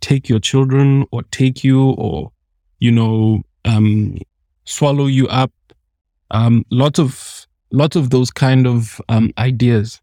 take 0.00 0.28
your 0.28 0.38
children 0.38 1.06
or 1.10 1.22
take 1.24 1.64
you 1.64 1.90
or, 1.92 2.30
you 2.78 2.92
know, 2.92 3.42
um, 3.64 4.18
swallow 4.64 5.06
you 5.06 5.26
up. 5.28 5.52
Um, 6.30 6.64
lots 6.70 6.98
of 6.98 7.46
lots 7.72 7.96
of 7.96 8.10
those 8.10 8.30
kind 8.30 8.66
of 8.66 9.00
um, 9.08 9.32
ideas. 9.38 10.00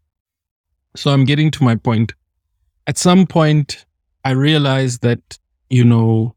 So 0.96 1.10
I'm 1.10 1.24
getting 1.24 1.50
to 1.52 1.64
my 1.64 1.76
point. 1.76 2.12
At 2.86 2.98
some 2.98 3.26
point, 3.26 3.84
I 4.24 4.30
realized 4.30 5.02
that 5.02 5.38
you 5.70 5.84
know 5.84 6.34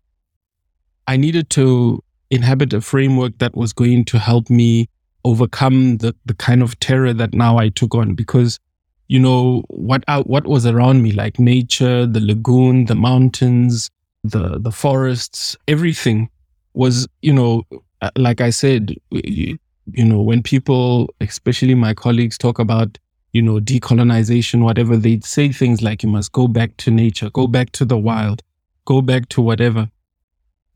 I 1.08 1.17
needed 1.17 1.50
to 1.51 2.03
inhabit 2.29 2.74
a 2.74 2.81
framework 2.81 3.38
that 3.39 3.55
was 3.55 3.74
going 3.74 4.05
to 4.05 4.19
help 4.19 4.50
me 4.50 4.89
overcome 5.24 5.98
the, 5.98 6.15
the 6.25 6.34
kind 6.34 6.62
of 6.62 6.79
terror 6.79 7.13
that 7.13 7.34
now 7.34 7.57
I 7.57 7.69
took 7.69 7.96
on. 7.96 8.15
Because 8.15 8.60
you 9.07 9.19
know 9.19 9.63
what 9.69 10.03
I, 10.07 10.19
what 10.22 10.48
was 10.48 10.65
around 10.65 11.01
me 11.01 11.12
like 11.12 11.39
nature 11.39 12.05
the 12.05 12.19
lagoon 12.19 12.86
the 12.86 12.96
mountains 12.96 13.89
the 14.24 14.60
the 14.60 14.72
forests 14.72 15.55
everything 15.67 16.29
was 16.74 17.07
you 17.22 17.34
know 17.34 17.63
uh, 18.01 18.12
like 18.17 18.41
I 18.41 18.50
said 18.50 18.93
you, 19.12 19.57
you 19.93 20.05
know 20.05 20.22
when 20.22 20.43
people 20.43 21.10
especially 21.22 21.74
my 21.74 21.93
colleagues 21.93 22.38
talk 22.38 22.60
about 22.60 22.98
you 23.31 23.41
know 23.41 23.60
decolonization 23.60 24.62
whatever 24.62 24.98
they'd 24.98 25.24
say 25.24 25.51
things 25.51 25.81
like 25.81 26.03
you 26.03 26.10
must 26.10 26.31
go 26.31 26.48
back 26.48 26.75
to 26.77 26.91
nature. 26.91 27.29
Go 27.29 27.48
back 27.48 27.72
to 27.74 27.86
the 27.86 27.98
wild. 27.98 28.43
Go 28.86 29.01
back 29.01 29.29
to 29.29 29.41
whatever 29.41 29.89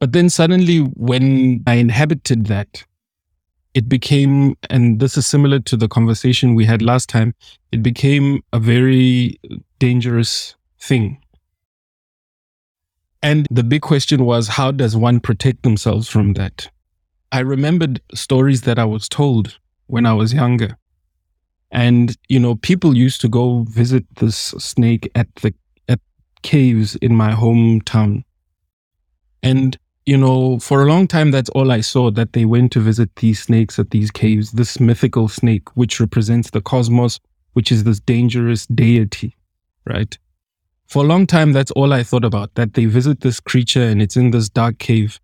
but 0.01 0.13
then 0.13 0.31
suddenly, 0.31 0.79
when 0.79 1.63
I 1.67 1.75
inhabited 1.75 2.47
that, 2.47 2.83
it 3.75 3.87
became, 3.87 4.57
and 4.67 4.99
this 4.99 5.15
is 5.15 5.27
similar 5.27 5.59
to 5.59 5.77
the 5.77 5.87
conversation 5.87 6.55
we 6.55 6.65
had 6.65 6.81
last 6.81 7.07
time, 7.07 7.35
it 7.71 7.83
became 7.83 8.41
a 8.51 8.57
very 8.57 9.39
dangerous 9.77 10.55
thing. 10.79 11.21
And 13.21 13.45
the 13.51 13.63
big 13.63 13.83
question 13.83 14.25
was 14.25 14.47
how 14.47 14.71
does 14.71 14.97
one 14.97 15.19
protect 15.19 15.61
themselves 15.61 16.09
from 16.09 16.33
that? 16.33 16.67
I 17.31 17.41
remembered 17.41 18.01
stories 18.15 18.61
that 18.61 18.79
I 18.79 18.85
was 18.85 19.07
told 19.07 19.59
when 19.85 20.07
I 20.07 20.13
was 20.13 20.33
younger. 20.33 20.79
And, 21.69 22.17
you 22.27 22.39
know, 22.39 22.55
people 22.55 22.97
used 22.97 23.21
to 23.21 23.29
go 23.29 23.65
visit 23.69 24.05
this 24.15 24.35
snake 24.35 25.11
at 25.13 25.27
the 25.35 25.53
at 25.87 25.99
caves 26.41 26.95
in 26.95 27.15
my 27.15 27.33
hometown. 27.33 28.23
And 29.43 29.77
you 30.05 30.17
know, 30.17 30.59
for 30.59 30.81
a 30.81 30.87
long 30.87 31.07
time, 31.07 31.31
that's 31.31 31.49
all 31.49 31.71
I 31.71 31.81
saw 31.81 32.09
that 32.11 32.33
they 32.33 32.45
went 32.45 32.71
to 32.73 32.79
visit 32.79 33.15
these 33.17 33.43
snakes 33.43 33.77
at 33.77 33.91
these 33.91 34.09
caves, 34.09 34.51
this 34.51 34.79
mythical 34.79 35.27
snake, 35.27 35.75
which 35.75 35.99
represents 35.99 36.49
the 36.49 36.61
cosmos, 36.61 37.19
which 37.53 37.71
is 37.71 37.83
this 37.83 37.99
dangerous 37.99 38.65
deity, 38.67 39.35
right? 39.85 40.17
For 40.87 41.03
a 41.03 41.07
long 41.07 41.27
time, 41.27 41.53
that's 41.53 41.71
all 41.71 41.93
I 41.93 42.03
thought 42.03 42.25
about 42.25 42.55
that 42.55 42.73
they 42.73 42.85
visit 42.85 43.21
this 43.21 43.39
creature 43.39 43.83
and 43.83 44.01
it's 44.01 44.17
in 44.17 44.31
this 44.31 44.49
dark 44.49 44.79
cave. 44.79 45.19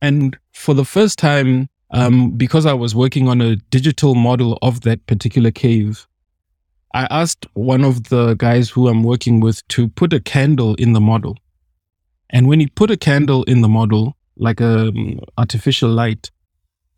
And 0.00 0.36
for 0.52 0.74
the 0.74 0.84
first 0.84 1.18
time, 1.18 1.68
um, 1.90 2.30
because 2.32 2.66
I 2.66 2.72
was 2.72 2.94
working 2.94 3.28
on 3.28 3.40
a 3.40 3.56
digital 3.56 4.14
model 4.14 4.58
of 4.62 4.80
that 4.80 5.06
particular 5.06 5.50
cave, 5.50 6.06
I 6.94 7.06
asked 7.10 7.46
one 7.52 7.84
of 7.84 8.08
the 8.08 8.34
guys 8.34 8.70
who 8.70 8.88
I'm 8.88 9.02
working 9.02 9.40
with 9.40 9.66
to 9.68 9.88
put 9.88 10.12
a 10.12 10.20
candle 10.20 10.74
in 10.76 10.94
the 10.94 11.00
model 11.00 11.36
and 12.30 12.48
when 12.48 12.60
he 12.60 12.66
put 12.66 12.90
a 12.90 12.96
candle 12.96 13.44
in 13.44 13.60
the 13.60 13.68
model, 13.68 14.16
like 14.36 14.60
a 14.60 14.88
um, 14.88 15.20
artificial 15.38 15.90
light, 15.90 16.30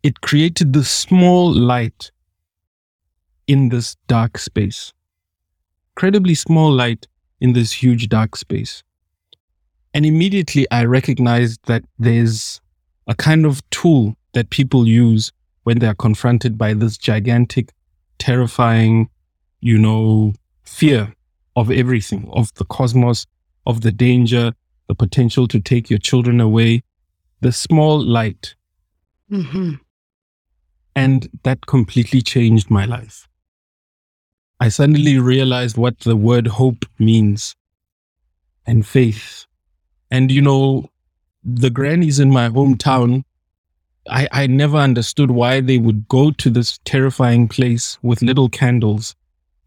it 0.03 0.21
created 0.21 0.73
this 0.73 0.89
small 0.89 1.51
light 1.53 2.11
in 3.47 3.69
this 3.69 3.95
dark 4.07 4.37
space. 4.37 4.93
Incredibly 5.95 6.35
small 6.35 6.71
light 6.71 7.07
in 7.41 7.53
this 7.53 7.71
huge 7.71 8.09
dark 8.09 8.35
space. 8.35 8.83
And 9.93 10.05
immediately 10.05 10.67
I 10.71 10.85
recognized 10.85 11.61
that 11.65 11.83
there's 11.97 12.61
a 13.07 13.15
kind 13.15 13.45
of 13.45 13.67
tool 13.71 14.15
that 14.33 14.49
people 14.49 14.87
use 14.87 15.31
when 15.63 15.79
they're 15.79 15.95
confronted 15.95 16.57
by 16.57 16.73
this 16.73 16.97
gigantic, 16.97 17.71
terrifying, 18.19 19.09
you 19.61 19.77
know, 19.77 20.33
fear 20.63 21.13
of 21.55 21.71
everything, 21.71 22.29
of 22.31 22.53
the 22.55 22.65
cosmos, 22.65 23.25
of 23.65 23.81
the 23.81 23.91
danger, 23.91 24.53
the 24.89 24.95
potential 24.95 25.47
to 25.47 25.59
take 25.61 25.89
your 25.89 25.99
children 25.99 26.41
away, 26.41 26.81
the 27.39 27.53
small 27.53 28.01
light. 28.01 28.55
Mm-hmm. 29.31 29.75
And 30.95 31.29
that 31.43 31.67
completely 31.67 32.21
changed 32.21 32.69
my 32.69 32.85
life. 32.85 33.27
I 34.59 34.67
suddenly 34.67 35.19
realized 35.19 35.77
what 35.77 35.99
the 35.99 36.17
word 36.17 36.47
hope 36.47 36.85
means 36.97 37.55
and 38.65 38.85
faith. 38.85 39.45
And, 40.11 40.31
you 40.31 40.41
know, 40.41 40.89
the 41.43 41.69
grannies 41.69 42.19
in 42.19 42.31
my 42.31 42.49
hometown, 42.49 43.23
I, 44.09 44.27
I 44.31 44.47
never 44.47 44.77
understood 44.77 45.29
why 45.31 45.61
they 45.61 45.77
would 45.77 46.07
go 46.07 46.31
to 46.31 46.49
this 46.49 46.79
terrifying 46.83 47.47
place 47.47 47.99
with 48.01 48.23
little 48.23 48.49
candles. 48.49 49.15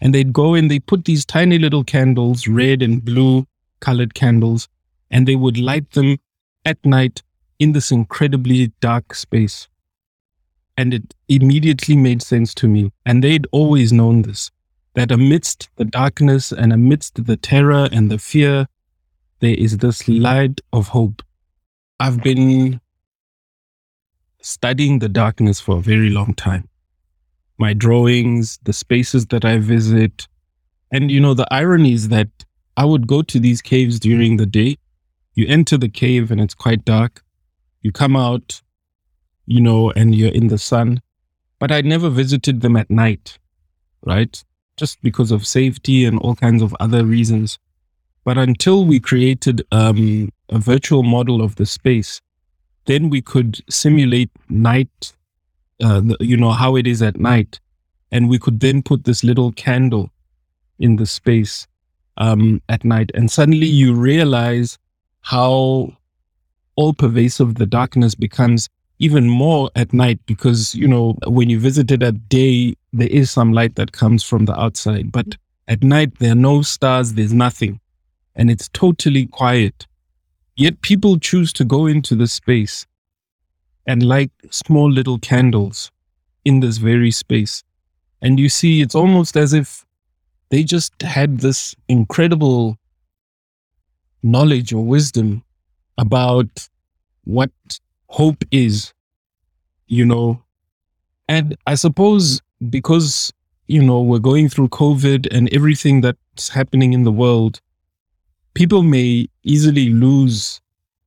And 0.00 0.12
they'd 0.12 0.32
go 0.32 0.54
and 0.54 0.68
they 0.68 0.80
put 0.80 1.04
these 1.04 1.24
tiny 1.24 1.58
little 1.58 1.84
candles, 1.84 2.48
red 2.48 2.82
and 2.82 3.04
blue 3.04 3.46
colored 3.78 4.14
candles, 4.14 4.68
and 5.12 5.28
they 5.28 5.36
would 5.36 5.58
light 5.58 5.90
them 5.90 6.16
at 6.64 6.84
night 6.84 7.22
in 7.58 7.72
this 7.72 7.92
incredibly 7.92 8.72
dark 8.80 9.14
space. 9.14 9.68
And 10.76 10.94
it 10.94 11.14
immediately 11.28 11.94
made 11.94 12.22
sense 12.22 12.54
to 12.54 12.66
me. 12.66 12.90
And 13.04 13.22
they'd 13.22 13.46
always 13.52 13.92
known 13.92 14.22
this 14.22 14.50
that 14.94 15.10
amidst 15.10 15.70
the 15.76 15.86
darkness 15.86 16.52
and 16.52 16.70
amidst 16.70 17.24
the 17.24 17.36
terror 17.36 17.88
and 17.92 18.10
the 18.10 18.18
fear, 18.18 18.66
there 19.40 19.54
is 19.54 19.78
this 19.78 20.06
light 20.06 20.60
of 20.70 20.88
hope. 20.88 21.22
I've 21.98 22.22
been 22.22 22.78
studying 24.42 24.98
the 24.98 25.08
darkness 25.08 25.60
for 25.60 25.78
a 25.78 25.80
very 25.80 26.10
long 26.10 26.34
time. 26.34 26.68
My 27.56 27.72
drawings, 27.72 28.58
the 28.64 28.74
spaces 28.74 29.26
that 29.26 29.46
I 29.46 29.58
visit, 29.58 30.28
and 30.90 31.10
you 31.10 31.20
know, 31.20 31.32
the 31.32 31.48
irony 31.50 31.92
is 31.94 32.08
that 32.08 32.28
I 32.76 32.84
would 32.84 33.06
go 33.06 33.22
to 33.22 33.40
these 33.40 33.62
caves 33.62 33.98
during 33.98 34.36
the 34.36 34.46
day 34.46 34.76
you 35.34 35.46
enter 35.48 35.76
the 35.78 35.88
cave 35.88 36.30
and 36.30 36.40
it's 36.40 36.54
quite 36.54 36.84
dark. 36.84 37.22
You 37.80 37.92
come 37.92 38.16
out, 38.16 38.62
you 39.46 39.60
know, 39.60 39.90
and 39.92 40.14
you're 40.14 40.32
in 40.32 40.48
the 40.48 40.58
sun. 40.58 41.02
But 41.58 41.72
I 41.72 41.80
never 41.80 42.10
visited 42.10 42.60
them 42.60 42.76
at 42.76 42.90
night, 42.90 43.38
right? 44.04 44.42
Just 44.76 45.00
because 45.02 45.30
of 45.30 45.46
safety 45.46 46.04
and 46.04 46.18
all 46.18 46.34
kinds 46.34 46.62
of 46.62 46.74
other 46.80 47.04
reasons. 47.04 47.58
But 48.24 48.38
until 48.38 48.84
we 48.84 49.00
created 49.00 49.62
um, 49.72 50.30
a 50.48 50.58
virtual 50.58 51.02
model 51.02 51.42
of 51.42 51.56
the 51.56 51.66
space, 51.66 52.20
then 52.86 53.10
we 53.10 53.22
could 53.22 53.62
simulate 53.70 54.30
night, 54.48 55.12
uh, 55.82 56.00
the, 56.00 56.16
you 56.20 56.36
know, 56.36 56.50
how 56.50 56.76
it 56.76 56.86
is 56.86 57.02
at 57.02 57.18
night. 57.18 57.60
And 58.10 58.28
we 58.28 58.38
could 58.38 58.60
then 58.60 58.82
put 58.82 59.04
this 59.04 59.24
little 59.24 59.52
candle 59.52 60.10
in 60.78 60.96
the 60.96 61.06
space 61.06 61.66
um, 62.16 62.60
at 62.68 62.84
night. 62.84 63.10
And 63.14 63.30
suddenly 63.30 63.66
you 63.66 63.94
realize 63.94 64.78
how 65.22 65.92
all 66.76 66.92
pervasive 66.92 67.56
the 67.56 67.66
darkness 67.66 68.14
becomes 68.14 68.68
even 68.98 69.28
more 69.28 69.70
at 69.74 69.92
night 69.92 70.20
because 70.26 70.74
you 70.74 70.86
know 70.86 71.16
when 71.26 71.50
you 71.50 71.58
visit 71.58 71.90
it 71.90 72.02
at 72.02 72.28
day 72.28 72.74
there 72.92 73.08
is 73.08 73.30
some 73.30 73.52
light 73.52 73.74
that 73.74 73.92
comes 73.92 74.22
from 74.22 74.44
the 74.44 74.58
outside. 74.58 75.10
But 75.10 75.36
at 75.68 75.82
night 75.82 76.18
there 76.18 76.32
are 76.32 76.36
no 76.36 76.62
stars 76.62 77.14
there's 77.14 77.32
nothing. 77.32 77.80
And 78.34 78.50
it's 78.50 78.68
totally 78.68 79.26
quiet. 79.26 79.86
Yet 80.56 80.82
people 80.82 81.18
choose 81.18 81.52
to 81.54 81.64
go 81.64 81.86
into 81.86 82.14
the 82.14 82.26
space 82.26 82.86
and 83.86 84.02
light 84.02 84.30
small 84.50 84.90
little 84.90 85.18
candles 85.18 85.90
in 86.44 86.60
this 86.60 86.78
very 86.78 87.10
space. 87.10 87.62
And 88.20 88.38
you 88.38 88.48
see, 88.48 88.80
it's 88.80 88.94
almost 88.94 89.36
as 89.36 89.52
if 89.52 89.84
they 90.50 90.62
just 90.62 91.00
had 91.02 91.40
this 91.40 91.74
incredible 91.88 92.78
knowledge 94.22 94.72
or 94.72 94.84
wisdom 94.84 95.42
about 95.98 96.68
what 97.24 97.50
hope 98.08 98.44
is, 98.50 98.92
you 99.86 100.04
know. 100.04 100.42
And 101.28 101.56
I 101.66 101.74
suppose 101.74 102.40
because, 102.70 103.32
you 103.66 103.82
know, 103.82 104.00
we're 104.00 104.18
going 104.18 104.48
through 104.48 104.68
COVID 104.68 105.28
and 105.34 105.52
everything 105.52 106.00
that's 106.00 106.48
happening 106.48 106.92
in 106.92 107.04
the 107.04 107.12
world, 107.12 107.60
people 108.54 108.82
may 108.82 109.28
easily 109.42 109.90
lose 109.90 110.60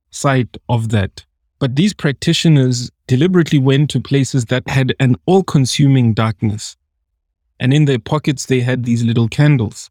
sight 0.10 0.58
of 0.70 0.90
that. 0.90 1.26
But 1.60 1.76
these 1.76 1.94
practitioners 1.94 2.92
deliberately 3.08 3.60
went 3.60 3.90
to 3.92 4.00
places 4.00 4.46
that 4.46 4.68
had 4.68 4.94
an 5.00 5.16
all 5.26 5.44
consuming 5.44 6.14
darkness. 6.14 6.76
And 7.60 7.74
in 7.74 7.86
their 7.86 8.00
pockets, 8.00 8.48
they 8.48 8.60
had 8.62 8.84
these 8.84 9.04
little 9.04 9.30
candles. 9.30 9.90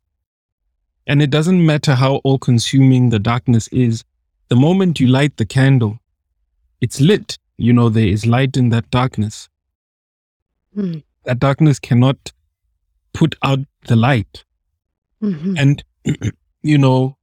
And 1.06 1.20
it 1.20 1.30
doesn't 1.30 1.64
matter 1.64 1.94
how 1.94 2.16
all 2.25 2.38
consuming 2.38 3.11
the 3.11 3.18
darkness 3.18 3.68
is, 3.68 4.04
the 4.49 4.56
moment 4.56 5.00
you 5.00 5.06
light 5.06 5.37
the 5.37 5.46
candle, 5.46 5.99
it's 6.80 7.00
lit. 7.00 7.38
You 7.56 7.73
know, 7.73 7.88
there 7.88 8.06
is 8.06 8.26
light 8.26 8.56
in 8.56 8.70
that 8.70 8.90
darkness. 8.90 9.49
Mm. 10.76 11.02
That 11.25 11.38
darkness 11.38 11.78
cannot 11.78 12.32
put 13.12 13.37
out 13.42 13.61
the 13.87 13.96
light. 13.96 14.44
Mm-hmm. 15.23 15.56
And, 15.56 15.84
you 16.62 16.78
know, 16.78 17.16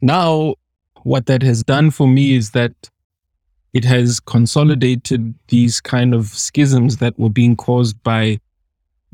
now 0.00 0.54
what 1.02 1.26
that 1.26 1.42
has 1.42 1.62
done 1.62 1.90
for 1.90 2.06
me 2.06 2.34
is 2.34 2.50
that 2.50 2.72
it 3.72 3.84
has 3.84 4.20
consolidated 4.20 5.34
these 5.48 5.80
kind 5.80 6.14
of 6.14 6.28
schisms 6.28 6.98
that 6.98 7.18
were 7.18 7.30
being 7.30 7.56
caused 7.56 8.00
by 8.02 8.40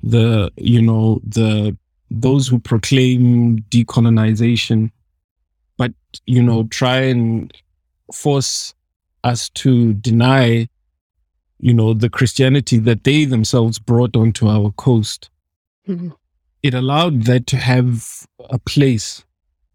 the, 0.02 0.50
you 0.56 0.82
know, 0.82 1.20
the 1.24 1.76
those 2.10 2.48
who 2.48 2.58
proclaim 2.58 3.60
decolonization, 3.70 4.90
but 5.76 5.92
you 6.26 6.42
know, 6.42 6.64
try 6.64 6.96
and 6.96 7.52
force 8.12 8.74
us 9.22 9.48
to 9.50 9.94
deny, 9.94 10.68
you 11.58 11.72
know, 11.72 11.94
the 11.94 12.10
Christianity 12.10 12.78
that 12.78 13.04
they 13.04 13.24
themselves 13.24 13.78
brought 13.78 14.16
onto 14.16 14.48
our 14.48 14.72
coast. 14.72 15.30
Mm-hmm. 15.88 16.10
It 16.62 16.74
allowed 16.74 17.22
that 17.24 17.46
to 17.48 17.56
have 17.56 18.26
a 18.50 18.58
place, 18.58 19.24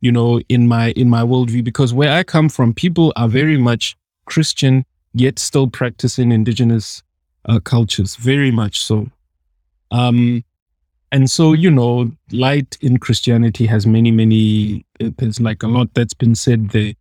you 0.01 0.12
know, 0.12 0.42
in 0.50 0.68
my 0.68 0.92
in 0.92 1.10
my 1.10 1.22
worldview, 1.22 1.63
because 1.63 1.94
where 1.94 2.12
I 2.12 2.24
come 2.24 2.50
from, 2.50 2.74
people 2.74 3.13
are 3.15 3.30
very 3.30 3.58
much 3.58 3.96
Christian, 4.25 4.86
yet 5.13 5.39
still 5.39 5.68
practicing 5.68 6.32
indigenous 6.32 7.01
uh, 7.46 7.60
cultures, 7.60 8.15
very 8.15 8.51
much 8.51 8.80
so. 8.80 9.08
Um, 9.92 10.44
and 11.12 11.30
so, 11.30 11.54
you 11.54 11.72
know, 11.72 12.12
light 12.32 12.78
in 12.82 12.98
Christianity 12.98 13.66
has 13.68 13.86
many, 13.88 14.12
many, 14.12 14.86
there's 15.00 15.40
like 15.40 15.64
a 15.64 15.68
lot 15.68 15.94
that's 15.94 16.14
been 16.14 16.36
said 16.36 16.70
there. 16.70 16.94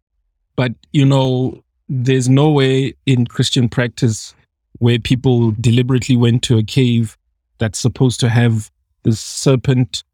But, 0.57 0.73
you 0.93 1.05
know, 1.05 1.65
there's 1.89 2.29
no 2.29 2.51
way 2.51 2.95
in 3.07 3.27
Christian 3.27 3.69
practice 3.69 4.35
where 4.79 4.99
people 4.99 5.53
deliberately 5.53 6.17
went 6.17 6.43
to 6.45 6.59
a 6.59 6.63
cave 6.63 7.17
that's 7.59 7.79
supposed 7.79 8.21
to 8.21 8.29
have 8.29 8.71
the 9.03 9.13
serpent 9.13 10.05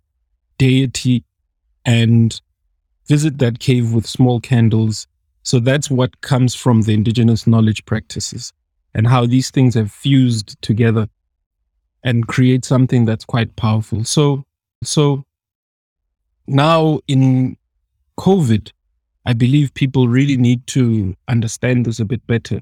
deity 0.59 1.25
and 1.85 2.41
visit 3.07 3.39
that 3.39 3.59
cave 3.59 3.93
with 3.93 4.07
small 4.07 4.41
candles. 4.41 5.07
So 5.43 5.59
that's 5.59 5.91
what 5.91 6.21
comes 6.21 6.55
from 6.55 6.83
the 6.83 6.95
indigenous 6.95 7.47
knowledge 7.47 7.85
practices 7.87 8.53
and 8.95 9.07
how 9.07 9.27
these 9.27 9.51
things 9.51 9.75
have 9.75 9.91
fused 9.91 10.61
together 10.63 11.09
and 12.03 12.27
create 12.27 12.65
something 12.65 13.05
that's 13.05 13.25
quite 13.25 13.57
powerful. 13.57 14.05
So, 14.05 14.45
so 14.83 15.25
now 16.47 17.01
in 17.07 17.57
COVID, 18.19 18.73
I 19.27 19.33
believe 19.33 19.75
people 19.75 20.09
really 20.09 20.37
need 20.37 20.67
to 20.69 21.15
understand 21.29 21.87
this 21.87 22.01
a 22.01 22.05
bit 22.05 22.27
better. 22.27 22.61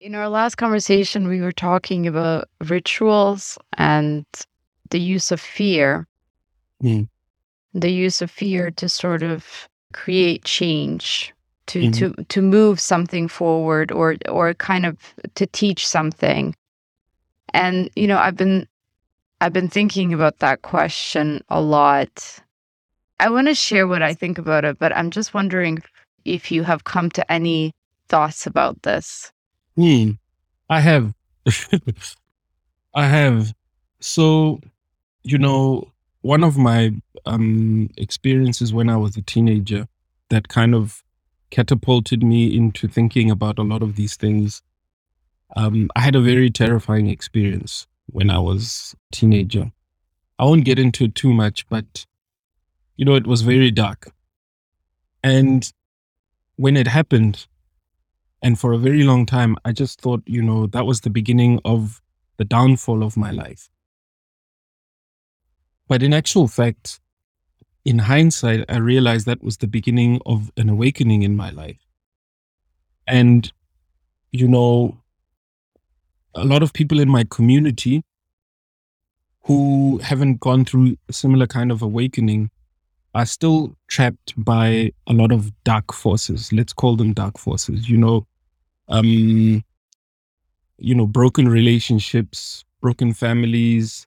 In 0.00 0.14
our 0.14 0.28
last 0.28 0.54
conversation, 0.56 1.28
we 1.28 1.42
were 1.42 1.52
talking 1.52 2.06
about 2.06 2.48
rituals 2.60 3.58
and 3.76 4.24
the 4.88 4.98
use 4.98 5.30
of 5.30 5.40
fear. 5.40 6.06
Mm. 6.82 7.08
The 7.74 7.90
use 7.90 8.22
of 8.22 8.30
fear 8.30 8.70
to 8.72 8.88
sort 8.88 9.22
of 9.22 9.68
create 9.92 10.44
change, 10.44 11.34
to 11.66 11.80
mm-hmm. 11.80 12.14
to 12.14 12.24
to 12.24 12.42
move 12.42 12.80
something 12.80 13.28
forward, 13.28 13.92
or 13.92 14.16
or 14.28 14.54
kind 14.54 14.86
of 14.86 14.96
to 15.34 15.46
teach 15.46 15.86
something. 15.86 16.54
And 17.54 17.90
you 17.96 18.06
know, 18.06 18.18
I've 18.18 18.36
been 18.36 18.66
I've 19.40 19.52
been 19.52 19.68
thinking 19.68 20.12
about 20.12 20.38
that 20.38 20.62
question 20.62 21.42
a 21.48 21.60
lot. 21.60 22.40
I 23.18 23.30
want 23.30 23.48
to 23.48 23.54
share 23.54 23.86
what 23.86 24.02
I 24.02 24.14
think 24.14 24.38
about 24.38 24.64
it, 24.64 24.78
but 24.78 24.96
I'm 24.96 25.10
just 25.10 25.34
wondering 25.34 25.82
if 26.24 26.50
you 26.50 26.62
have 26.62 26.84
come 26.84 27.10
to 27.10 27.32
any 27.32 27.72
thoughts 28.08 28.46
about 28.46 28.82
this. 28.82 29.32
Hmm. 29.76 30.12
I 30.68 30.80
have. 30.80 31.14
I 32.94 33.06
have. 33.06 33.52
So, 34.00 34.60
you 35.22 35.38
know, 35.38 35.90
one 36.22 36.44
of 36.44 36.56
my 36.56 36.92
um, 37.26 37.90
experiences 37.96 38.72
when 38.72 38.88
I 38.88 38.96
was 38.96 39.16
a 39.16 39.22
teenager 39.22 39.86
that 40.28 40.48
kind 40.48 40.74
of 40.74 41.02
catapulted 41.50 42.22
me 42.22 42.56
into 42.56 42.88
thinking 42.88 43.30
about 43.30 43.58
a 43.58 43.62
lot 43.62 43.82
of 43.82 43.96
these 43.96 44.16
things 44.16 44.62
um, 45.56 45.88
I 45.96 46.00
had 46.00 46.16
a 46.16 46.20
very 46.20 46.50
terrifying 46.50 47.08
experience 47.08 47.86
when 48.06 48.30
I 48.30 48.38
was 48.38 48.94
teenager. 49.12 49.72
I 50.38 50.44
won't 50.44 50.64
get 50.64 50.78
into 50.78 51.04
it 51.04 51.14
too 51.14 51.32
much, 51.32 51.68
but 51.68 52.06
you 52.96 53.04
know, 53.04 53.14
it 53.14 53.26
was 53.26 53.42
very 53.42 53.70
dark. 53.70 54.12
And 55.22 55.70
when 56.56 56.76
it 56.76 56.86
happened, 56.86 57.46
and 58.42 58.58
for 58.58 58.72
a 58.72 58.78
very 58.78 59.02
long 59.02 59.26
time, 59.26 59.56
I 59.64 59.72
just 59.72 60.00
thought, 60.00 60.22
you 60.26 60.42
know, 60.42 60.66
that 60.66 60.86
was 60.86 61.00
the 61.00 61.10
beginning 61.10 61.60
of 61.64 62.00
the 62.36 62.44
downfall 62.44 63.02
of 63.02 63.16
my 63.16 63.30
life. 63.30 63.68
But 65.88 66.02
in 66.02 66.14
actual 66.14 66.48
fact, 66.48 67.00
in 67.84 67.98
hindsight, 67.98 68.64
I 68.68 68.76
realized 68.76 69.26
that 69.26 69.42
was 69.42 69.58
the 69.58 69.66
beginning 69.66 70.20
of 70.24 70.50
an 70.56 70.68
awakening 70.68 71.22
in 71.22 71.36
my 71.36 71.50
life. 71.50 71.80
And, 73.06 73.50
you 74.30 74.46
know, 74.46 74.98
a 76.34 76.44
lot 76.44 76.62
of 76.62 76.72
people 76.72 77.00
in 77.00 77.08
my 77.08 77.24
community 77.30 78.02
who 79.44 79.98
haven't 79.98 80.40
gone 80.40 80.64
through 80.64 80.96
a 81.08 81.12
similar 81.12 81.46
kind 81.46 81.72
of 81.72 81.82
awakening 81.82 82.50
are 83.14 83.26
still 83.26 83.74
trapped 83.88 84.32
by 84.36 84.92
a 85.06 85.12
lot 85.12 85.32
of 85.32 85.50
dark 85.64 85.92
forces. 85.92 86.52
Let's 86.52 86.72
call 86.72 86.96
them 86.96 87.12
dark 87.12 87.38
forces. 87.38 87.88
You 87.88 87.96
know, 87.96 88.26
um, 88.88 89.64
you 90.78 90.94
know, 90.94 91.06
broken 91.06 91.48
relationships, 91.48 92.64
broken 92.80 93.12
families, 93.12 94.06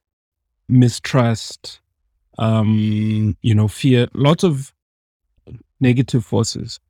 mistrust, 0.68 1.80
um, 2.38 3.36
you 3.42 3.54
know, 3.54 3.68
fear, 3.68 4.08
lots 4.14 4.44
of 4.44 4.72
negative 5.80 6.24
forces. 6.24 6.80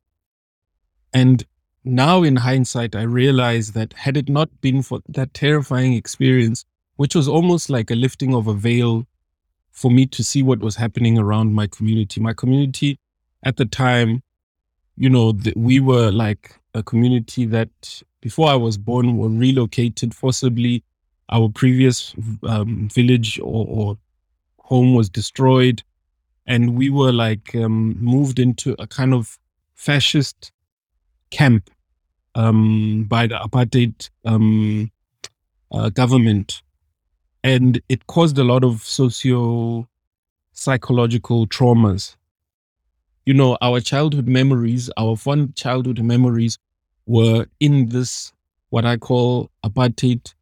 And 1.13 1.45
now 1.85 2.23
in 2.23 2.37
hindsight, 2.37 2.97
I 2.97 3.03
realize 3.03 3.73
that 3.73 3.93
had 3.93 4.17
it 4.17 4.29
not 4.29 4.61
been 4.61 4.83
for 4.83 5.01
that 5.09 5.35
terrifying 5.35 5.93
experience, 5.93 6.65
which 6.97 7.15
was 7.15 7.29
almost 7.29 7.69
like 7.69 7.91
a 7.91 7.95
lifting 7.95 8.35
of 8.35 8.47
a 8.47 8.55
veil 8.55 9.07
for 9.71 9.91
me 9.91 10.07
to 10.07 10.25
see 10.25 10.43
what 10.43 10.61
was 10.61 10.77
happening 10.77 11.19
around 11.19 11.53
my 11.53 11.67
community. 11.67 12.21
My 12.21 12.33
community 12.33 12.99
at 13.43 13.57
the 13.57 13.67
time, 13.67 14.23
you 14.97 15.11
know, 15.11 15.35
we 15.57 15.81
were 15.81 16.11
like 16.11 16.59
a 16.73 16.83
community 16.83 17.45
that 17.47 18.03
before 18.21 18.49
I 18.49 18.55
was 18.55 18.79
born 18.79 19.17
were 19.19 19.29
relocated 19.29 20.15
forcibly. 20.15 20.83
Our 21.31 21.49
previous 21.49 22.15
um, 22.47 22.89
village 22.89 23.39
or, 23.41 23.67
or, 23.69 23.99
home 24.59 24.95
was 24.95 25.11
destroyed, 25.11 25.83
and 26.47 26.75
we 26.75 26.89
were 26.89 27.13
like 27.13 27.55
um, 27.55 27.97
moved 27.99 28.39
into 28.39 28.75
a 28.79 28.87
kind 28.87 29.13
of 29.13 29.39
fascist 29.75 30.53
camp 31.31 31.71
um, 32.35 33.05
by 33.09 33.27
the 33.27 33.37
apartheid 33.37 34.11
um, 34.25 34.91
uh, 35.73 35.91
government. 35.91 36.63
And 37.43 37.81
it 37.89 38.07
caused 38.07 38.39
a 38.39 38.45
lot 38.45 38.65
of 38.65 38.83
socio 38.83 39.89
psychological 40.53 41.47
traumas. 41.47 42.17
You 43.27 43.35
know, 43.35 43.59
our 43.61 43.81
childhood 43.81 44.29
memories, 44.29 44.91
our 44.97 45.17
fond 45.17 45.57
childhood 45.57 46.01
memories 46.03 46.59
were 47.07 47.47
in 47.61 47.89
this, 47.89 48.33
what 48.71 48.85
I 48.85 48.97
call 48.97 49.51
apartheid 49.65 50.33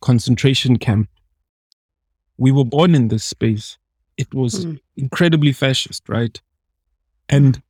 concentration 0.00 0.78
camp. 0.78 1.08
We 2.38 2.50
were 2.50 2.64
born 2.64 2.94
in 2.94 3.08
this 3.08 3.24
space. 3.24 3.78
It 4.16 4.32
was 4.34 4.66
mm. 4.66 4.80
incredibly 4.96 5.52
fascist, 5.52 6.08
right? 6.08 6.40
And 7.28 7.62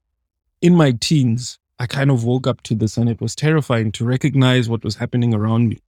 in 0.60 0.74
my 0.74 0.92
teens, 0.92 1.58
I 1.82 1.86
kind 1.88 2.12
of 2.12 2.22
woke 2.22 2.46
up 2.46 2.62
to 2.62 2.76
this 2.76 2.96
and 2.96 3.08
it 3.08 3.20
was 3.20 3.34
terrifying 3.34 3.90
to 3.92 4.04
recognize 4.04 4.68
what 4.68 4.84
was 4.84 4.94
happening 4.94 5.34
around 5.34 5.68
me. 5.68 5.78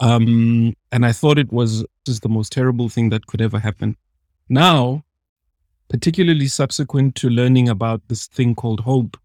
Um, 0.00 0.74
and 0.90 1.06
I 1.06 1.12
thought 1.12 1.38
it 1.38 1.52
was 1.52 1.86
just 2.04 2.22
the 2.22 2.28
most 2.28 2.50
terrible 2.50 2.88
thing 2.88 3.10
that 3.10 3.28
could 3.28 3.40
ever 3.40 3.60
happen. 3.60 3.96
Now, 4.48 5.04
particularly 5.88 6.48
subsequent 6.48 7.14
to 7.16 7.30
learning 7.30 7.68
about 7.68 8.02
this 8.08 8.26
thing 8.26 8.56
called 8.56 8.80
hope 8.80 9.16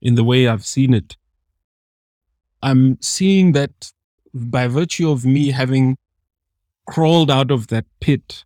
in 0.00 0.16
the 0.16 0.24
way 0.24 0.48
I've 0.48 0.66
seen 0.66 0.94
it, 0.94 1.16
I'm 2.60 3.00
seeing 3.00 3.52
that 3.52 3.92
by 4.34 4.66
virtue 4.66 5.12
of 5.12 5.24
me 5.24 5.52
having 5.52 5.96
crawled 6.88 7.30
out 7.30 7.52
of 7.52 7.68
that 7.68 7.84
pit, 8.00 8.44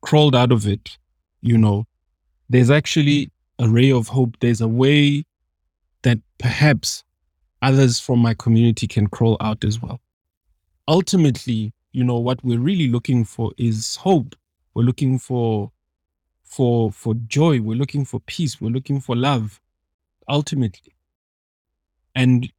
crawled 0.00 0.34
out 0.34 0.50
of 0.50 0.66
it, 0.66 0.96
you 1.42 1.58
know, 1.58 1.84
there's 2.48 2.70
actually 2.70 3.30
a 3.62 3.68
ray 3.68 3.90
of 3.90 4.08
hope. 4.08 4.36
There's 4.40 4.60
a 4.60 4.68
way 4.68 5.24
that 6.02 6.18
perhaps 6.38 7.04
others 7.62 8.00
from 8.00 8.18
my 8.18 8.34
community 8.34 8.86
can 8.86 9.06
crawl 9.06 9.36
out 9.40 9.64
as 9.64 9.80
well. 9.80 10.00
Ultimately, 10.88 11.72
you 11.92 12.04
know, 12.04 12.18
what 12.18 12.44
we're 12.44 12.58
really 12.58 12.88
looking 12.88 13.24
for 13.24 13.52
is 13.56 13.96
hope. 13.96 14.34
We're 14.74 14.82
looking 14.82 15.18
for 15.18 15.70
for 16.44 16.92
for 16.92 17.14
joy, 17.14 17.60
we're 17.60 17.78
looking 17.78 18.04
for 18.04 18.20
peace, 18.20 18.60
we're 18.60 18.70
looking 18.70 19.00
for 19.00 19.16
love 19.16 19.60
ultimately. 20.28 20.94
And 22.14 22.52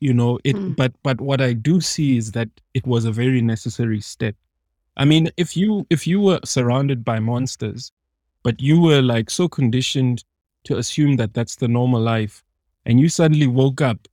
you 0.00 0.14
know 0.14 0.38
it 0.44 0.56
mm. 0.56 0.74
but 0.74 0.92
but 1.02 1.20
what 1.20 1.40
i 1.40 1.52
do 1.52 1.80
see 1.80 2.16
is 2.16 2.32
that 2.32 2.48
it 2.74 2.86
was 2.86 3.04
a 3.04 3.12
very 3.12 3.40
necessary 3.40 4.00
step 4.00 4.34
i 4.96 5.04
mean 5.04 5.30
if 5.36 5.56
you 5.56 5.86
if 5.90 6.06
you 6.06 6.20
were 6.20 6.40
surrounded 6.44 7.04
by 7.04 7.18
monsters 7.18 7.92
but 8.42 8.60
you 8.60 8.80
were 8.80 9.02
like 9.02 9.30
so 9.30 9.46
conditioned 9.46 10.24
to 10.64 10.76
assume 10.76 11.16
that 11.16 11.34
that's 11.34 11.56
the 11.56 11.68
normal 11.68 12.00
life 12.00 12.42
and 12.84 13.00
you 13.00 13.08
suddenly 13.08 13.46
woke 13.46 13.80
up 13.80 14.08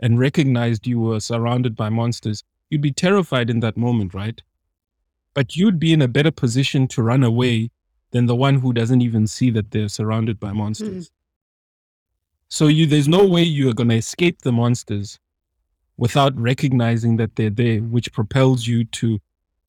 and 0.00 0.18
recognized 0.18 0.86
you 0.86 1.00
were 1.00 1.20
surrounded 1.20 1.76
by 1.76 1.88
monsters 1.88 2.42
you'd 2.68 2.80
be 2.80 2.92
terrified 2.92 3.50
in 3.50 3.60
that 3.60 3.76
moment 3.76 4.14
right 4.14 4.42
but 5.34 5.56
you'd 5.56 5.78
be 5.78 5.92
in 5.92 6.02
a 6.02 6.08
better 6.08 6.30
position 6.30 6.88
to 6.88 7.02
run 7.02 7.22
away 7.22 7.70
than 8.10 8.26
the 8.26 8.34
one 8.34 8.56
who 8.56 8.72
doesn't 8.72 9.02
even 9.02 9.26
see 9.26 9.50
that 9.50 9.70
they're 9.70 9.88
surrounded 9.88 10.40
by 10.40 10.52
monsters 10.52 11.08
mm. 11.08 11.12
So 12.52 12.66
you 12.66 12.84
there's 12.84 13.08
no 13.08 13.24
way 13.24 13.44
you 13.44 13.70
are 13.70 13.74
going 13.74 13.90
to 13.90 13.94
escape 13.94 14.42
the 14.42 14.50
monsters 14.50 15.20
without 15.96 16.36
recognizing 16.36 17.16
that 17.16 17.36
they're 17.36 17.48
there, 17.48 17.78
which 17.78 18.12
propels 18.12 18.66
you 18.66 18.84
to 18.86 19.20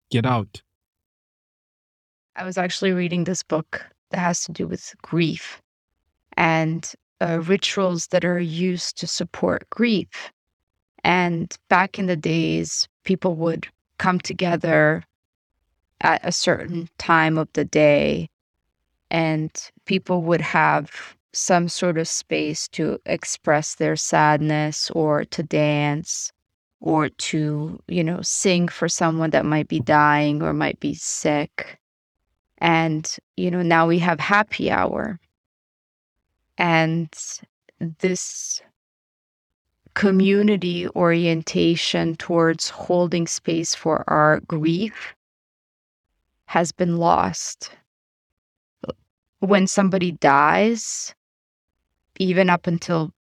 get 0.09 0.25
out. 0.25 0.63
I 2.35 2.43
was 2.43 2.57
actually 2.57 2.91
reading 2.91 3.23
this 3.23 3.43
book 3.43 3.85
that 4.09 4.17
has 4.17 4.43
to 4.45 4.51
do 4.51 4.67
with 4.67 4.95
grief 5.03 5.60
and 6.37 6.93
uh, 7.21 7.39
rituals 7.41 8.07
that 8.07 8.25
are 8.25 8.39
used 8.39 8.97
to 8.97 9.07
support 9.07 9.69
grief. 9.69 10.31
And 11.03 11.55
back 11.69 11.99
in 11.99 12.07
the 12.07 12.15
days, 12.15 12.87
people 13.03 13.35
would 13.35 13.67
come 13.97 14.19
together 14.19 15.03
at 16.01 16.21
a 16.23 16.31
certain 16.31 16.89
time 16.97 17.37
of 17.37 17.47
the 17.53 17.65
day, 17.65 18.29
and 19.09 19.51
people 19.85 20.21
would 20.23 20.41
have 20.41 21.15
some 21.33 21.69
sort 21.69 21.97
of 21.97 22.07
space 22.07 22.67
to 22.69 22.99
express 23.05 23.75
their 23.75 23.95
sadness 23.95 24.89
or 24.91 25.23
to 25.25 25.43
dance 25.43 26.31
or 26.81 27.09
to, 27.09 27.79
you 27.87 28.03
know, 28.03 28.21
sing 28.21 28.67
for 28.67 28.89
someone 28.89 29.29
that 29.29 29.45
might 29.45 29.67
be 29.67 29.79
dying 29.79 30.41
or 30.41 30.53
might 30.53 30.79
be 30.79 30.93
sick. 30.93 31.79
And, 32.57 33.09
you 33.37 33.51
know, 33.51 33.61
now 33.61 33.87
we 33.87 33.99
have 33.99 34.19
happy 34.19 34.69
hour. 34.71 35.19
And 36.61 37.11
this 37.79 38.61
community 39.95 40.87
orientation 40.89 42.15
towards 42.15 42.69
holding 42.69 43.25
space 43.25 43.73
for 43.73 44.07
our 44.07 44.41
grief 44.41 45.15
has 46.45 46.71
been 46.71 46.97
lost. 46.97 47.71
When 49.39 49.65
somebody 49.65 50.11
dies, 50.11 51.15
even 52.19 52.47
up 52.47 52.67
until 52.67 53.11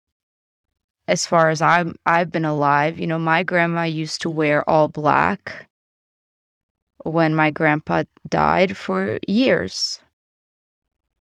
as 1.08 1.24
far 1.24 1.48
as 1.48 1.62
I'm 1.62 1.96
I've 2.04 2.30
been 2.30 2.44
alive, 2.44 2.98
you 3.00 3.06
know, 3.06 3.18
my 3.18 3.42
grandma 3.42 3.84
used 3.84 4.20
to 4.20 4.28
wear 4.30 4.68
all 4.68 4.88
black 4.88 5.66
when 7.04 7.34
my 7.34 7.50
grandpa 7.50 8.04
died 8.28 8.76
for 8.76 9.18
years. 9.26 9.98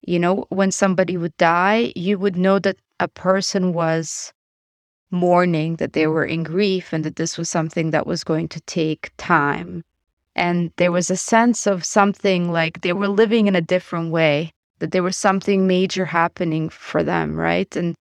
You 0.10 0.17
know, 0.17 0.48
when 0.50 0.72
somebody 0.72 1.17
would 1.17 1.38
die, 1.38 1.93
you 1.95 2.17
would 2.17 2.36
know 2.36 2.58
that 2.58 2.78
a 3.00 3.08
person 3.08 3.74
was 3.74 4.34
mourning, 5.12 5.76
that 5.76 5.93
they 5.93 6.08
were 6.08 6.26
in 6.26 6.41
grief, 6.41 6.91
and 6.91 7.04
that 7.04 7.17
this 7.17 7.38
was 7.38 7.48
something 7.48 7.91
that 7.91 8.08
was 8.08 8.24
going 8.24 8.48
to 8.48 8.60
take 8.62 9.12
time. 9.17 9.84
And 10.36 10.72
there 10.78 10.91
was 10.91 11.12
a 11.12 11.15
sense 11.15 11.67
of 11.67 11.86
something 11.86 12.52
like 12.52 12.82
they 12.82 12.91
were 12.91 13.08
living 13.08 13.45
in 13.45 13.56
a 13.56 13.62
different 13.62 14.10
way 14.12 14.52
that 14.80 14.93
there 14.93 15.04
was 15.04 15.15
something 15.15 15.67
major 15.67 16.06
happening 16.06 16.69
for 16.69 17.04
them 17.04 17.36
right? 17.36 17.76
And 17.76 17.95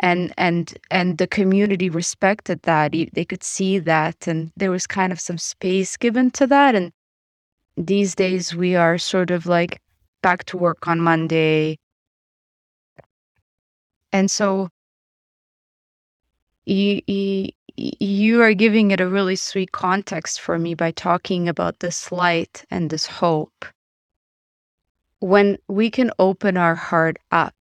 and 0.00 0.34
and 0.36 0.76
and 0.90 1.16
the 1.16 1.26
community 1.26 1.88
respected 1.88 2.60
that. 2.64 2.92
They 2.92 3.24
could 3.24 3.42
see 3.42 3.78
that 3.78 4.28
and 4.28 4.52
there 4.54 4.70
was 4.70 4.86
kind 4.86 5.12
of 5.14 5.18
some 5.18 5.38
space 5.38 5.96
given 5.96 6.30
to 6.32 6.46
that. 6.48 6.74
And 6.74 6.92
these 7.78 8.14
days 8.14 8.54
we 8.54 8.76
are 8.76 8.98
sort 8.98 9.30
of 9.30 9.46
like 9.46 9.80
back 10.22 10.44
to 10.44 10.56
work 10.56 10.88
on 10.88 11.00
monday. 11.00 11.78
And 14.12 14.30
so 14.30 14.68
you, 16.66 17.02
you 17.76 18.42
are 18.42 18.54
giving 18.54 18.90
it 18.90 19.00
a 19.00 19.08
really 19.08 19.36
sweet 19.36 19.72
context 19.72 20.40
for 20.40 20.58
me 20.58 20.74
by 20.74 20.90
talking 20.90 21.48
about 21.48 21.80
this 21.80 22.10
light 22.12 22.64
and 22.70 22.90
this 22.90 23.06
hope. 23.06 23.64
When 25.20 25.58
we 25.68 25.90
can 25.90 26.10
open 26.18 26.56
our 26.56 26.74
heart 26.74 27.18
up 27.30 27.54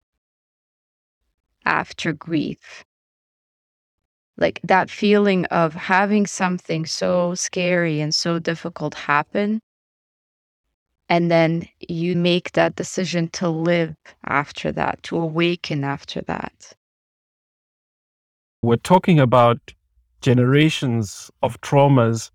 after 1.65 2.13
grief, 2.13 2.83
like 4.37 4.59
that 4.63 4.89
feeling 4.89 5.45
of 5.45 5.73
having 5.73 6.27
something 6.27 6.85
so 6.85 7.35
scary 7.35 8.01
and 8.01 8.13
so 8.13 8.39
difficult 8.39 8.93
happen, 8.93 9.61
and 11.09 11.29
then 11.29 11.67
you 11.79 12.15
make 12.15 12.53
that 12.53 12.75
decision 12.75 13.27
to 13.29 13.49
live 13.49 13.95
after 14.25 14.71
that, 14.71 15.01
to 15.03 15.17
awaken 15.17 15.83
after 15.83 16.21
that. 16.21 16.73
We're 18.61 18.77
talking 18.77 19.19
about 19.19 19.59
generations 20.21 21.29
of 21.43 21.61
traumas. 21.61 22.31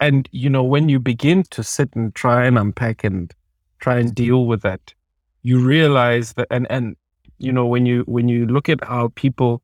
And, 0.00 0.28
you 0.32 0.50
know, 0.50 0.64
when 0.64 0.88
you 0.88 0.98
begin 0.98 1.44
to 1.50 1.62
sit 1.62 1.94
and 1.94 2.12
try 2.14 2.46
and 2.46 2.58
unpack 2.58 3.04
and 3.04 3.32
try 3.78 3.98
and 3.98 4.12
deal 4.14 4.46
with 4.46 4.62
that, 4.62 4.92
you 5.42 5.58
realize 5.58 6.32
that 6.32 6.48
and 6.50 6.66
and 6.70 6.96
you 7.38 7.52
know 7.52 7.66
when 7.66 7.84
you 7.86 8.02
when 8.06 8.28
you 8.28 8.46
look 8.46 8.68
at 8.68 8.82
how 8.82 9.12
people 9.14 9.62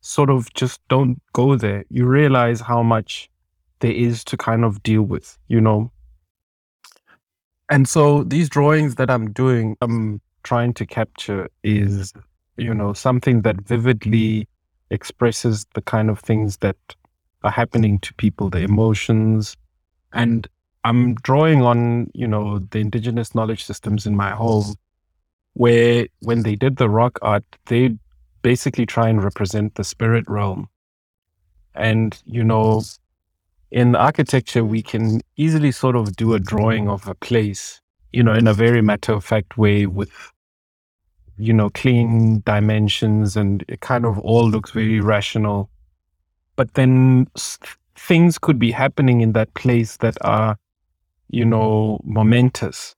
sort 0.00 0.30
of 0.30 0.52
just 0.54 0.80
don't 0.88 1.20
go 1.32 1.56
there, 1.56 1.84
you 1.90 2.06
realize 2.06 2.60
how 2.60 2.82
much 2.82 3.28
there 3.80 3.92
is 3.92 4.24
to 4.24 4.36
kind 4.36 4.64
of 4.64 4.82
deal 4.82 5.02
with, 5.02 5.36
you 5.48 5.60
know. 5.60 5.90
And 7.70 7.88
so 7.88 8.24
these 8.24 8.48
drawings 8.48 8.96
that 8.96 9.10
I'm 9.10 9.32
doing, 9.32 9.76
I'm 9.80 10.20
trying 10.42 10.74
to 10.74 10.84
capture 10.84 11.48
is, 11.62 12.12
you 12.56 12.74
know, 12.74 12.92
something 12.92 13.42
that 13.42 13.60
vividly 13.60 14.48
expresses 14.90 15.66
the 15.74 15.82
kind 15.82 16.10
of 16.10 16.18
things 16.18 16.56
that 16.58 16.76
are 17.44 17.50
happening 17.50 18.00
to 18.00 18.12
people, 18.14 18.50
the 18.50 18.58
emotions, 18.58 19.56
and 20.12 20.48
I'm 20.82 21.14
drawing 21.14 21.62
on, 21.62 22.10
you 22.14 22.26
know, 22.26 22.58
the 22.70 22.78
indigenous 22.78 23.34
knowledge 23.34 23.64
systems 23.64 24.06
in 24.06 24.16
my 24.16 24.30
home, 24.30 24.74
where 25.52 26.06
when 26.20 26.42
they 26.42 26.56
did 26.56 26.76
the 26.76 26.88
rock 26.88 27.18
art, 27.22 27.44
they 27.66 27.96
basically 28.42 28.86
try 28.86 29.08
and 29.08 29.22
represent 29.22 29.74
the 29.74 29.84
spirit 29.84 30.24
realm. 30.26 30.68
And, 31.74 32.20
you 32.24 32.42
know, 32.42 32.82
in 33.70 33.94
architecture, 33.94 34.64
we 34.64 34.82
can 34.82 35.20
easily 35.36 35.72
sort 35.72 35.96
of 35.96 36.16
do 36.16 36.34
a 36.34 36.40
drawing 36.40 36.88
of 36.88 37.06
a 37.06 37.14
place, 37.14 37.80
you 38.12 38.22
know, 38.22 38.34
in 38.34 38.46
a 38.46 38.54
very 38.54 38.82
matter 38.82 39.12
of 39.12 39.24
fact 39.24 39.56
way 39.56 39.86
with, 39.86 40.12
you 41.38 41.52
know, 41.52 41.70
clean 41.70 42.42
dimensions 42.44 43.36
and 43.36 43.64
it 43.68 43.80
kind 43.80 44.04
of 44.04 44.18
all 44.18 44.48
looks 44.48 44.72
very 44.72 45.00
rational. 45.00 45.70
But 46.56 46.74
then 46.74 47.26
things 47.96 48.38
could 48.38 48.58
be 48.58 48.70
happening 48.70 49.20
in 49.20 49.32
that 49.32 49.54
place 49.54 49.96
that 49.98 50.16
are 50.20 50.56
you 51.30 51.44
know, 51.44 52.00
momentous, 52.04 52.94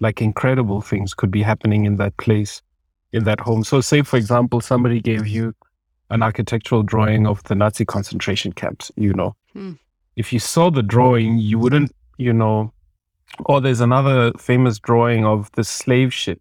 like 0.00 0.20
incredible 0.20 0.80
things 0.80 1.14
could 1.14 1.30
be 1.30 1.42
happening 1.42 1.84
in 1.84 1.96
that 1.96 2.16
place, 2.16 2.62
in 3.12 3.24
that 3.24 3.40
home. 3.40 3.64
So, 3.64 3.80
say, 3.80 4.02
for 4.02 4.16
example, 4.16 4.60
somebody 4.60 5.00
gave 5.00 5.26
you 5.26 5.54
an 6.10 6.22
architectural 6.22 6.82
drawing 6.82 7.26
of 7.26 7.42
the 7.44 7.54
Nazi 7.54 7.84
concentration 7.84 8.52
camps, 8.52 8.90
you 8.96 9.14
know. 9.14 9.36
Hmm. 9.52 9.72
If 10.16 10.32
you 10.32 10.38
saw 10.38 10.70
the 10.70 10.82
drawing, 10.82 11.38
you 11.38 11.58
wouldn't, 11.58 11.92
you 12.18 12.32
know, 12.32 12.72
or 13.46 13.60
there's 13.60 13.80
another 13.80 14.32
famous 14.38 14.78
drawing 14.78 15.24
of 15.24 15.50
the 15.52 15.64
slave 15.64 16.12
ship 16.12 16.40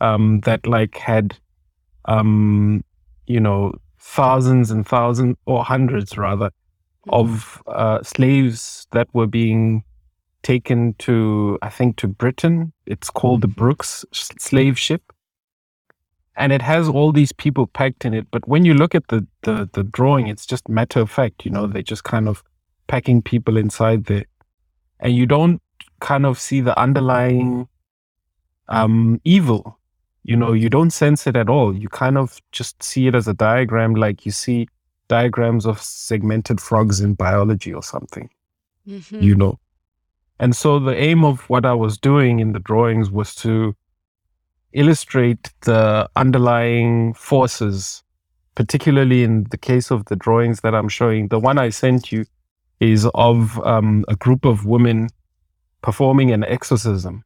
um, 0.00 0.40
that 0.40 0.66
like 0.66 0.96
had, 0.96 1.36
um, 2.06 2.84
you 3.26 3.40
know, 3.40 3.74
thousands 3.98 4.70
and 4.70 4.86
thousands 4.86 5.36
or 5.46 5.64
hundreds 5.64 6.18
rather 6.18 6.50
of 7.08 7.62
uh, 7.66 8.02
slaves 8.02 8.86
that 8.92 9.08
were 9.14 9.26
being 9.26 9.84
taken 10.42 10.94
to, 10.94 11.58
I 11.62 11.68
think, 11.68 11.96
to 11.96 12.08
Britain. 12.08 12.72
It's 12.86 13.10
called 13.10 13.42
the 13.42 13.48
Brookes 13.48 14.04
slave 14.12 14.78
ship. 14.78 15.02
And 16.36 16.52
it 16.52 16.62
has 16.62 16.88
all 16.88 17.12
these 17.12 17.32
people 17.32 17.66
packed 17.66 18.04
in 18.04 18.14
it. 18.14 18.26
But 18.30 18.48
when 18.48 18.64
you 18.64 18.72
look 18.72 18.94
at 18.94 19.08
the, 19.08 19.26
the, 19.42 19.68
the 19.72 19.82
drawing, 19.82 20.28
it's 20.28 20.46
just 20.46 20.68
matter 20.68 21.00
of 21.00 21.10
fact, 21.10 21.44
you 21.44 21.50
know, 21.50 21.66
they're 21.66 21.82
just 21.82 22.04
kind 22.04 22.28
of 22.28 22.42
packing 22.90 23.22
people 23.22 23.56
inside 23.56 24.06
there. 24.06 24.24
And 24.98 25.14
you 25.14 25.24
don't 25.24 25.62
kind 26.00 26.26
of 26.26 26.40
see 26.40 26.60
the 26.60 26.76
underlying 26.78 27.68
um, 28.68 29.20
evil. 29.24 29.78
You 30.24 30.36
know, 30.36 30.52
you 30.52 30.68
don't 30.68 30.90
sense 30.90 31.26
it 31.26 31.36
at 31.36 31.48
all. 31.48 31.74
You 31.74 31.88
kind 31.88 32.18
of 32.18 32.40
just 32.50 32.82
see 32.82 33.06
it 33.06 33.14
as 33.14 33.28
a 33.28 33.32
diagram, 33.32 33.94
like 33.94 34.26
you 34.26 34.32
see 34.32 34.68
diagrams 35.06 35.66
of 35.66 35.80
segmented 35.80 36.60
frogs 36.60 37.00
in 37.00 37.14
biology 37.14 37.72
or 37.72 37.82
something, 37.82 38.28
mm-hmm. 38.86 39.22
you 39.22 39.36
know. 39.36 39.58
And 40.40 40.56
so 40.56 40.78
the 40.80 40.96
aim 40.96 41.24
of 41.24 41.48
what 41.48 41.64
I 41.64 41.74
was 41.74 41.96
doing 41.96 42.40
in 42.40 42.52
the 42.52 42.58
drawings 42.58 43.10
was 43.10 43.34
to 43.36 43.76
illustrate 44.72 45.50
the 45.62 46.08
underlying 46.16 47.14
forces, 47.14 48.02
particularly 48.56 49.22
in 49.22 49.44
the 49.50 49.58
case 49.58 49.90
of 49.90 50.06
the 50.06 50.16
drawings 50.16 50.60
that 50.60 50.74
I'm 50.74 50.88
showing. 50.88 51.28
The 51.28 51.38
one 51.38 51.58
I 51.58 51.70
sent 51.70 52.10
you 52.10 52.24
is 52.80 53.06
of 53.14 53.58
um, 53.66 54.04
a 54.08 54.16
group 54.16 54.44
of 54.44 54.66
women 54.66 55.08
performing 55.82 56.30
an 56.30 56.44
exorcism, 56.44 57.22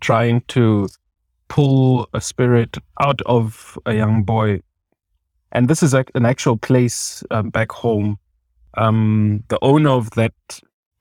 trying 0.00 0.40
to 0.48 0.88
pull 1.48 2.08
a 2.14 2.20
spirit 2.20 2.76
out 3.00 3.20
of 3.22 3.78
a 3.86 3.94
young 3.94 4.22
boy. 4.22 4.60
And 5.52 5.68
this 5.68 5.82
is 5.82 5.94
an 5.94 6.24
actual 6.24 6.56
place 6.56 7.22
um, 7.30 7.50
back 7.50 7.72
home. 7.72 8.18
Um, 8.74 9.42
the 9.48 9.58
owner 9.62 9.90
of 9.90 10.10
that 10.12 10.32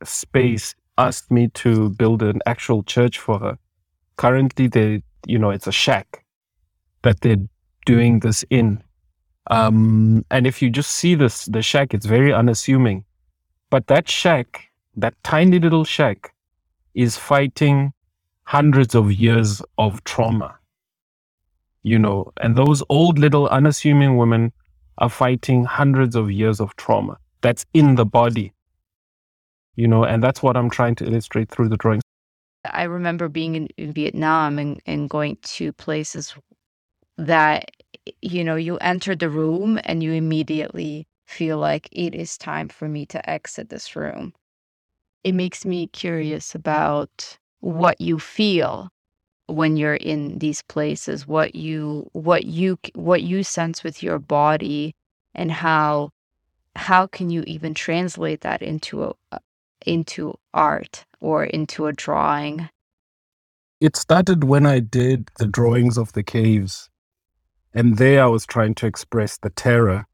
space 0.04 0.76
asked 0.98 1.32
me 1.32 1.50
to 1.50 1.90
build 1.92 2.24
an 2.24 2.42
actual 2.46 2.84
church 2.84 3.20
for 3.20 3.40
her. 3.40 3.58
Currently, 4.18 4.68
they, 4.68 5.04
you 5.28 5.38
know, 5.38 5.52
it's 5.52 5.68
a 5.68 5.72
shack 5.72 6.26
that 7.04 7.22
they're 7.22 7.38
doing 7.86 8.20
this 8.20 8.44
in. 8.50 8.84
Um, 9.52 10.26
and 10.30 10.46
if 10.46 10.62
you 10.62 10.70
just 10.70 10.92
see 10.92 11.16
this, 11.16 11.46
the 11.46 11.62
shack, 11.62 11.94
it's 11.94 12.06
very 12.06 12.34
unassuming. 12.34 13.06
But 13.70 13.88
that 13.88 14.10
shack, 14.10 14.72
that 14.96 15.14
tiny 15.24 15.60
little 15.60 15.84
shack, 15.84 16.34
is 16.94 17.18
fighting 17.18 17.94
hundreds 18.44 18.96
of 18.96 19.12
years 19.12 19.62
of 19.78 20.04
trauma. 20.04 20.58
You 21.84 22.00
know, 22.00 22.32
and 22.42 22.56
those 22.56 22.84
old 22.90 23.20
little 23.20 23.48
unassuming 23.48 24.18
women 24.18 24.52
are 24.98 25.10
fighting 25.10 25.64
hundreds 25.64 26.16
of 26.16 26.30
years 26.30 26.60
of 26.60 26.76
trauma 26.76 27.18
that's 27.42 27.66
in 27.74 27.96
the 27.96 28.06
body 28.06 28.54
you 29.80 29.88
know, 29.88 30.04
and 30.04 30.22
that's 30.22 30.44
what 30.44 30.58
I'm 30.58 30.70
trying 30.70 30.96
to 30.96 31.06
illustrate 31.06 31.50
through 31.50 31.70
the 31.70 31.78
drawings. 31.78 32.04
I 32.66 32.84
remember 32.84 33.30
being 33.30 33.56
in, 33.56 33.68
in 33.78 33.94
Vietnam 33.94 34.60
and, 34.60 34.82
and 34.86 35.10
going 35.10 35.38
to 35.56 35.72
places 35.72 36.36
that, 37.18 37.72
you 38.22 38.44
know, 38.44 38.58
you 38.58 38.76
enter 38.80 39.16
the 39.16 39.30
room 39.30 39.80
and 39.86 40.04
you 40.04 40.12
immediately 40.12 41.08
feel 41.30 41.58
like 41.58 41.88
it 41.92 42.16
is 42.16 42.38
time 42.38 42.68
for 42.68 42.88
me 42.88 43.06
to 43.06 43.30
exit 43.30 43.70
this 43.70 43.96
room. 43.96 44.34
It 45.24 45.34
makes 45.34 45.66
me 45.66 45.86
mm-hmm. 45.86 45.92
curious 45.92 46.56
about 46.56 47.38
what 47.60 48.00
you 48.02 48.20
feel 48.20 48.90
when 49.48 49.78
you're 49.78 49.96
in 49.96 50.38
these 50.38 50.62
places 50.62 51.28
what 51.28 51.56
you 51.56 52.08
what 52.14 52.46
you 52.46 52.78
what 52.94 53.24
you 53.24 53.42
sense 53.44 53.84
with 53.84 54.04
your 54.04 54.20
body 54.20 54.94
and 55.34 55.52
how 55.52 56.12
how 56.76 57.08
can 57.08 57.30
you 57.30 57.44
even 57.46 57.74
translate 57.74 58.42
that 58.42 58.62
into 58.62 59.04
a, 59.04 59.14
uh, 59.32 59.40
into 59.86 60.34
art 60.54 61.06
or 61.20 61.44
into 61.44 61.88
a 61.88 61.94
drawing? 61.94 62.70
It 63.80 63.96
started 63.96 64.44
when 64.44 64.66
I 64.66 64.80
did 64.80 65.30
the 65.38 65.48
drawings 65.48 65.98
of 65.98 66.14
the 66.14 66.24
caves. 66.24 66.90
And 67.74 67.98
there 67.98 68.24
I 68.24 68.28
was 68.28 68.46
trying 68.46 68.76
to 68.76 68.88
express 68.88 69.38
the 69.38 69.50
terror. 69.50 70.06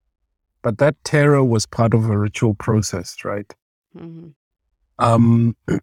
But 0.65 0.79
that 0.79 0.95
terror 1.03 1.43
was 1.43 1.67
part 1.67 1.93
of 1.93 2.09
a 2.09 2.17
ritual 2.17 2.55
process, 2.55 3.23
right? 3.23 3.53
Mm-hmm. 3.95 4.29
Um, 4.97 5.55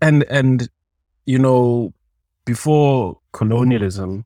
and 0.00 0.22
and 0.30 0.68
you 1.26 1.36
know, 1.36 1.92
before 2.44 3.18
colonialism, 3.32 4.24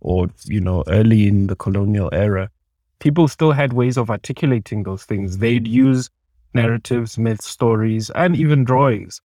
or 0.00 0.30
you 0.46 0.60
know, 0.60 0.82
early 0.88 1.28
in 1.28 1.46
the 1.46 1.54
colonial 1.54 2.10
era, 2.12 2.50
people 2.98 3.28
still 3.28 3.52
had 3.52 3.72
ways 3.72 3.96
of 3.96 4.10
articulating 4.10 4.82
those 4.82 5.04
things. 5.04 5.38
They'd 5.38 5.68
use 5.68 6.10
narratives, 6.52 7.16
myths, 7.16 7.46
stories, 7.46 8.10
and 8.16 8.34
even 8.34 8.64
drawings 8.64 9.20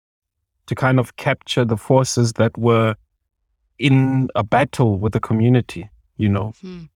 to 0.65 0.75
kind 0.75 0.99
of 0.99 1.17
capture 1.17 1.67
the 1.67 1.77
forces 1.77 2.33
that 2.33 2.57
were 2.57 2.95
in 3.79 4.31
a 4.35 4.45
battle 4.45 4.97
with 4.97 5.13
the 5.13 5.21
community, 5.21 5.91
you 6.17 6.31
know. 6.31 6.55
Mm. 6.63 6.89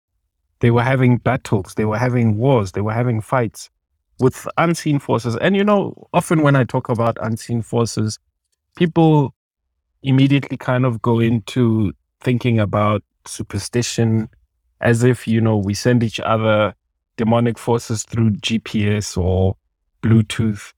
They 0.60 0.70
were 0.70 0.82
having 0.82 1.18
battles, 1.18 1.74
they 1.74 1.84
were 1.84 1.98
having 1.98 2.36
wars, 2.36 2.72
they 2.72 2.80
were 2.80 2.92
having 2.92 3.20
fights 3.20 3.70
with 4.18 4.46
unseen 4.56 4.98
forces. 4.98 5.36
And, 5.36 5.56
you 5.56 5.64
know, 5.64 6.08
often 6.14 6.42
when 6.42 6.56
I 6.56 6.64
talk 6.64 6.88
about 6.88 7.18
unseen 7.20 7.62
forces, 7.62 8.18
people 8.76 9.34
immediately 10.02 10.56
kind 10.56 10.86
of 10.86 11.02
go 11.02 11.20
into 11.20 11.92
thinking 12.20 12.58
about 12.58 13.02
superstition 13.26 14.28
as 14.80 15.04
if, 15.04 15.26
you 15.26 15.40
know, 15.40 15.56
we 15.56 15.74
send 15.74 16.02
each 16.02 16.20
other 16.20 16.74
demonic 17.16 17.58
forces 17.58 18.04
through 18.04 18.30
GPS 18.32 19.16
or 19.16 19.56
Bluetooth. 20.02 20.72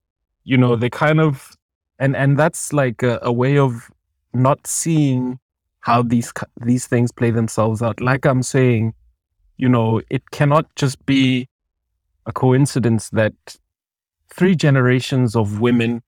You 0.45 0.57
know, 0.57 0.77
they 0.77 0.91
kind 0.91 1.21
of, 1.21 1.57
and 1.99 2.17
and 2.17 2.39
that's 2.39 2.73
like 2.73 3.03
a, 3.03 3.19
a 3.23 3.33
way 3.33 3.59
of 3.59 3.91
not 4.33 4.67
seeing 4.67 5.39
how 5.81 6.03
these 6.03 6.33
these 6.65 6.87
things 6.87 7.13
play 7.13 7.31
themselves 7.31 7.83
out. 7.83 8.01
Like 8.01 8.25
I'm 8.25 8.43
saying, 8.43 8.95
you 9.59 9.69
know, 9.69 10.01
it 10.09 10.31
cannot 10.31 10.75
just 10.77 11.05
be 11.05 11.49
a 12.27 12.33
coincidence 12.33 13.11
that 13.11 13.35
three 14.33 14.55
generations 14.55 15.37
of 15.37 15.61
women 15.61 16.03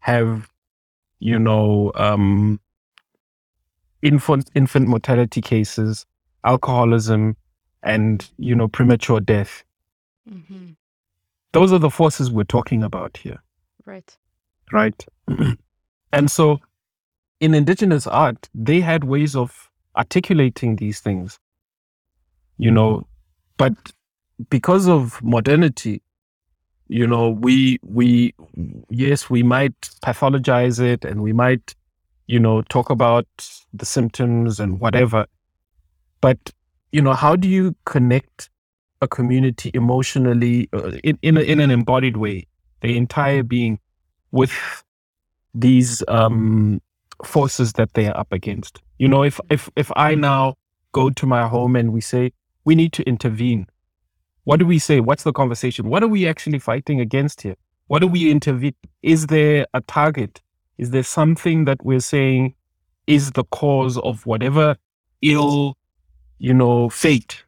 have, 0.00 0.50
you 1.20 1.38
know, 1.38 1.92
um, 1.94 2.60
infant 4.02 4.50
infant 4.54 4.88
mortality 4.88 5.40
cases, 5.40 6.06
alcoholism, 6.44 7.36
and 7.82 8.30
you 8.38 8.54
know, 8.54 8.68
premature 8.68 9.20
death. 9.20 9.62
Mm-hmm. 10.28 10.70
Those 11.52 11.72
are 11.72 11.78
the 11.78 11.90
forces 11.90 12.30
we're 12.30 12.44
talking 12.44 12.82
about 12.82 13.16
here. 13.16 13.42
Right. 13.84 14.16
Right. 14.72 15.06
and 16.12 16.30
so 16.30 16.60
in 17.40 17.54
indigenous 17.54 18.06
art, 18.06 18.48
they 18.54 18.80
had 18.80 19.04
ways 19.04 19.36
of 19.36 19.70
articulating 19.96 20.76
these 20.76 21.00
things, 21.00 21.38
you 22.58 22.70
know, 22.70 23.06
but 23.56 23.72
because 24.50 24.88
of 24.88 25.22
modernity, 25.22 26.02
you 26.88 27.06
know, 27.06 27.30
we, 27.30 27.78
we, 27.82 28.34
yes, 28.90 29.28
we 29.28 29.42
might 29.42 29.78
pathologize 30.02 30.80
it 30.80 31.04
and 31.04 31.22
we 31.22 31.32
might, 31.32 31.74
you 32.26 32.38
know, 32.38 32.62
talk 32.62 32.90
about 32.90 33.26
the 33.72 33.86
symptoms 33.86 34.60
and 34.60 34.80
whatever. 34.80 35.26
But, 36.20 36.38
you 36.92 37.02
know, 37.02 37.14
how 37.14 37.36
do 37.36 37.48
you 37.48 37.74
connect 37.84 38.50
a 39.00 39.08
community 39.08 39.70
emotionally 39.74 40.68
uh, 40.72 40.92
in 41.04 41.18
in, 41.22 41.36
a, 41.36 41.40
in 41.40 41.60
an 41.60 41.70
embodied 41.70 42.16
way, 42.16 42.46
the 42.80 42.96
entire 42.96 43.42
being 43.42 43.78
with 44.30 44.52
these 45.54 46.02
um, 46.08 46.80
forces 47.24 47.74
that 47.74 47.92
they 47.94 48.06
are 48.08 48.16
up 48.16 48.32
against. 48.32 48.82
You 48.98 49.08
know, 49.08 49.22
if 49.22 49.40
if 49.50 49.68
if 49.76 49.90
I 49.96 50.14
now 50.14 50.54
go 50.92 51.10
to 51.10 51.26
my 51.26 51.46
home 51.46 51.76
and 51.76 51.92
we 51.92 52.00
say 52.00 52.32
we 52.66 52.74
need 52.74 52.92
to 52.92 53.02
intervene, 53.04 53.66
what 54.44 54.58
do 54.58 54.66
we 54.66 54.78
say? 54.78 55.00
What's 55.00 55.22
the 55.22 55.32
conversation? 55.32 55.88
What 55.88 56.02
are 56.02 56.08
we 56.08 56.28
actually 56.28 56.58
fighting 56.58 57.00
against 57.00 57.40
here? 57.40 57.56
What 57.86 58.00
do 58.00 58.06
we 58.06 58.30
intervene? 58.30 58.74
Is 59.02 59.28
there 59.28 59.66
a 59.72 59.80
target? 59.80 60.42
Is 60.76 60.90
there 60.90 61.02
something 61.02 61.64
that 61.64 61.82
we're 61.82 62.00
saying 62.00 62.54
is 63.06 63.32
the 63.32 63.44
cause 63.44 63.96
of 63.98 64.26
whatever 64.26 64.76
ill, 65.22 65.76
you 66.38 66.52
know, 66.52 66.88
fate 66.88 67.44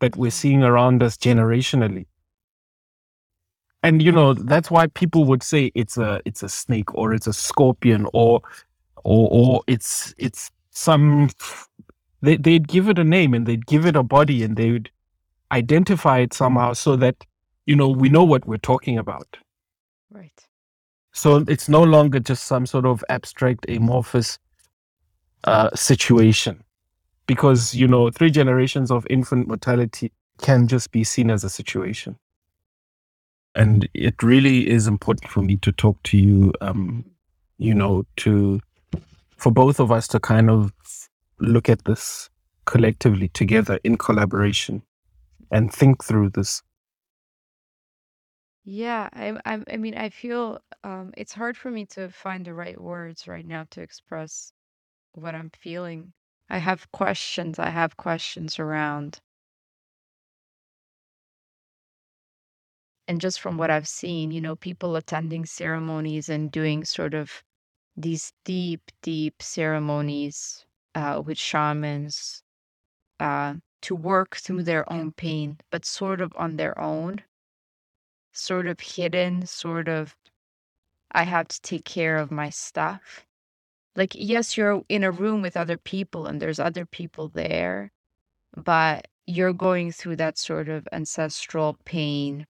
that 0.00 0.16
we're 0.16 0.30
seeing 0.30 0.62
around 0.62 1.02
us 1.02 1.16
generationally. 1.16 2.06
And 3.82 4.02
you 4.02 4.12
know, 4.12 4.34
that's 4.34 4.70
why 4.70 4.88
people 4.88 5.24
would 5.24 5.42
say 5.42 5.70
it's 5.74 5.96
a 5.96 6.20
it's 6.24 6.42
a 6.42 6.48
snake 6.48 6.94
or 6.94 7.12
it's 7.12 7.26
a 7.26 7.32
scorpion 7.32 8.06
or 8.12 8.40
or 9.04 9.28
or 9.30 9.62
it's 9.66 10.14
it's 10.18 10.50
some 10.70 11.30
they, 12.22 12.36
they'd 12.36 12.68
give 12.68 12.88
it 12.88 12.98
a 12.98 13.04
name 13.04 13.34
and 13.34 13.46
they'd 13.46 13.66
give 13.66 13.84
it 13.84 13.96
a 13.96 14.02
body 14.02 14.42
and 14.42 14.56
they 14.56 14.70
would 14.70 14.90
identify 15.50 16.20
it 16.20 16.32
somehow 16.32 16.72
so 16.72 16.96
that 16.96 17.24
you 17.66 17.76
know 17.76 17.88
we 17.88 18.08
know 18.08 18.24
what 18.24 18.46
we're 18.46 18.56
talking 18.56 18.96
about. 18.96 19.36
Right. 20.10 20.46
So 21.12 21.44
it's 21.48 21.68
no 21.68 21.82
longer 21.82 22.20
just 22.20 22.44
some 22.44 22.64
sort 22.64 22.86
of 22.86 23.04
abstract 23.08 23.68
amorphous 23.68 24.38
uh, 25.44 25.70
situation. 25.74 26.62
Because 27.26 27.74
you 27.74 27.86
know 27.86 28.10
three 28.10 28.30
generations 28.30 28.90
of 28.90 29.06
infant 29.08 29.48
mortality 29.48 30.12
can 30.40 30.66
just 30.66 30.90
be 30.90 31.04
seen 31.04 31.30
as 31.30 31.44
a 31.44 31.50
situation. 31.50 32.18
And 33.54 33.88
it 33.94 34.22
really 34.22 34.68
is 34.68 34.86
important 34.86 35.30
for 35.30 35.42
me 35.42 35.56
to 35.56 35.72
talk 35.72 36.02
to 36.04 36.18
you. 36.18 36.52
Um, 36.60 37.04
you 37.58 37.74
know, 37.74 38.04
to 38.16 38.60
for 39.36 39.52
both 39.52 39.78
of 39.80 39.92
us 39.92 40.08
to 40.08 40.20
kind 40.20 40.50
of 40.50 40.72
look 41.42 41.68
at 41.68 41.84
this 41.84 42.30
collectively 42.64 43.28
together 43.28 43.78
in 43.84 43.96
collaboration 43.96 44.82
and 45.50 45.72
think 45.72 46.02
through 46.02 46.30
this. 46.30 46.62
Yeah, 48.64 49.08
I, 49.12 49.36
I, 49.44 49.62
I 49.72 49.76
mean, 49.76 49.96
I 49.96 50.08
feel 50.08 50.60
um, 50.84 51.12
it's 51.16 51.32
hard 51.32 51.56
for 51.56 51.70
me 51.70 51.84
to 51.86 52.08
find 52.10 52.44
the 52.44 52.54
right 52.54 52.80
words 52.80 53.26
right 53.26 53.46
now 53.46 53.66
to 53.70 53.80
express 53.82 54.52
what 55.14 55.34
I'm 55.34 55.50
feeling. 55.50 56.12
I 56.48 56.58
have 56.58 56.90
questions. 56.92 57.58
I 57.58 57.70
have 57.70 57.96
questions 57.96 58.58
around. 58.58 59.20
And 63.08 63.20
just 63.20 63.40
from 63.40 63.58
what 63.58 63.70
I've 63.70 63.88
seen, 63.88 64.30
you 64.30 64.40
know, 64.40 64.54
people 64.54 64.94
attending 64.94 65.44
ceremonies 65.44 66.28
and 66.28 66.52
doing 66.52 66.84
sort 66.84 67.14
of 67.14 67.42
these 67.96 68.32
deep, 68.44 68.92
deep 69.02 69.42
ceremonies 69.42 70.64
uh, 70.94 71.22
with 71.24 71.38
shamans 71.38 72.42
uh, 73.20 73.54
to 73.82 73.94
work 73.94 74.36
through 74.36 74.62
their 74.64 74.90
own 74.92 75.12
pain, 75.12 75.58
but 75.70 75.84
sort 75.84 76.20
of 76.20 76.32
on 76.36 76.56
their 76.56 76.78
own, 76.80 77.22
sort 78.32 78.66
of 78.66 78.80
hidden, 78.80 79.46
sort 79.46 79.88
of, 79.88 80.16
I 81.12 81.24
have 81.24 81.48
to 81.48 81.60
take 81.62 81.84
care 81.84 82.18
of 82.18 82.30
my 82.30 82.50
stuff. 82.50 83.26
Like, 83.96 84.12
yes, 84.14 84.56
you're 84.56 84.82
in 84.88 85.04
a 85.04 85.10
room 85.10 85.42
with 85.42 85.56
other 85.56 85.78
people 85.78 86.26
and 86.26 86.40
there's 86.40 86.60
other 86.60 86.86
people 86.86 87.28
there, 87.28 87.92
but 88.56 89.08
you're 89.26 89.52
going 89.54 89.92
through 89.92 90.16
that 90.16 90.38
sort 90.38 90.68
of 90.68 90.88
ancestral 90.92 91.78
pain 91.84 92.46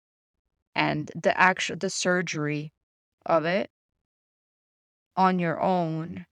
and 0.75 1.11
the 1.15 1.37
actual 1.39 1.77
the 1.77 1.89
surgery 1.89 2.73
of 3.25 3.45
it 3.45 3.69
on 5.15 5.39
your 5.39 5.61
own 5.61 6.25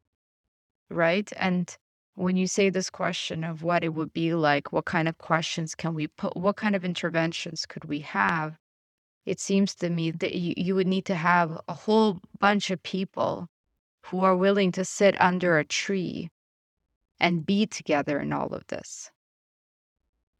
right? 0.89 1.31
And 1.37 1.75
when 2.17 2.35
you 2.35 2.47
say 2.47 2.69
this 2.69 2.89
question 2.89 3.43
of 3.43 3.61
what 3.61 3.83
it 3.83 3.93
would 3.93 4.11
be 4.11 4.33
like 4.33 4.73
what 4.73 4.85
kind 4.85 5.07
of 5.07 5.17
questions 5.19 5.75
can 5.75 5.93
we 5.93 6.07
put 6.07 6.35
what 6.35 6.55
kind 6.55 6.75
of 6.75 6.83
interventions 6.83 7.65
could 7.65 7.85
we 7.85 7.99
have? 7.99 8.57
It 9.25 9.39
seems 9.39 9.75
to 9.75 9.89
me 9.89 10.11
that 10.11 10.33
you, 10.33 10.53
you 10.57 10.75
would 10.75 10.87
need 10.87 11.05
to 11.05 11.15
have 11.15 11.59
a 11.67 11.73
whole 11.73 12.19
bunch 12.39 12.71
of 12.71 12.81
people 12.81 13.47
who 14.07 14.21
are 14.21 14.35
willing 14.35 14.71
to 14.73 14.85
sit 14.85 15.19
under 15.21 15.59
a 15.59 15.65
tree 15.65 16.29
and 17.19 17.45
be 17.45 17.67
together 17.67 18.19
in 18.19 18.33
all 18.33 18.47
of 18.53 18.65
this 18.67 19.11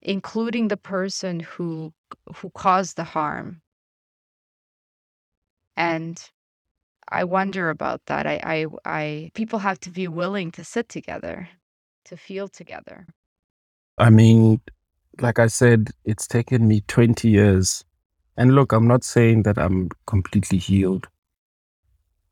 including 0.01 0.67
the 0.69 0.77
person 0.77 1.39
who 1.41 1.93
who 2.37 2.49
caused 2.51 2.95
the 2.95 3.03
harm. 3.03 3.61
And 5.75 6.17
I 7.09 7.23
wonder 7.23 7.69
about 7.69 8.01
that. 8.07 8.25
I, 8.25 8.39
I, 8.43 8.65
I, 8.85 9.31
people 9.33 9.59
have 9.59 9.79
to 9.81 9.91
be 9.91 10.07
willing 10.07 10.51
to 10.51 10.63
sit 10.63 10.89
together, 10.89 11.49
to 12.07 12.17
feel 12.17 12.47
together. 12.47 13.05
I 13.97 14.09
mean, 14.09 14.61
like 15.19 15.39
I 15.39 15.47
said, 15.47 15.91
it's 16.05 16.27
taken 16.27 16.67
me 16.67 16.81
20 16.87 17.29
years. 17.29 17.83
And 18.35 18.53
look, 18.53 18.71
I'm 18.71 18.87
not 18.87 19.03
saying 19.03 19.43
that 19.43 19.57
I'm 19.57 19.89
completely 20.05 20.59
healed, 20.59 21.07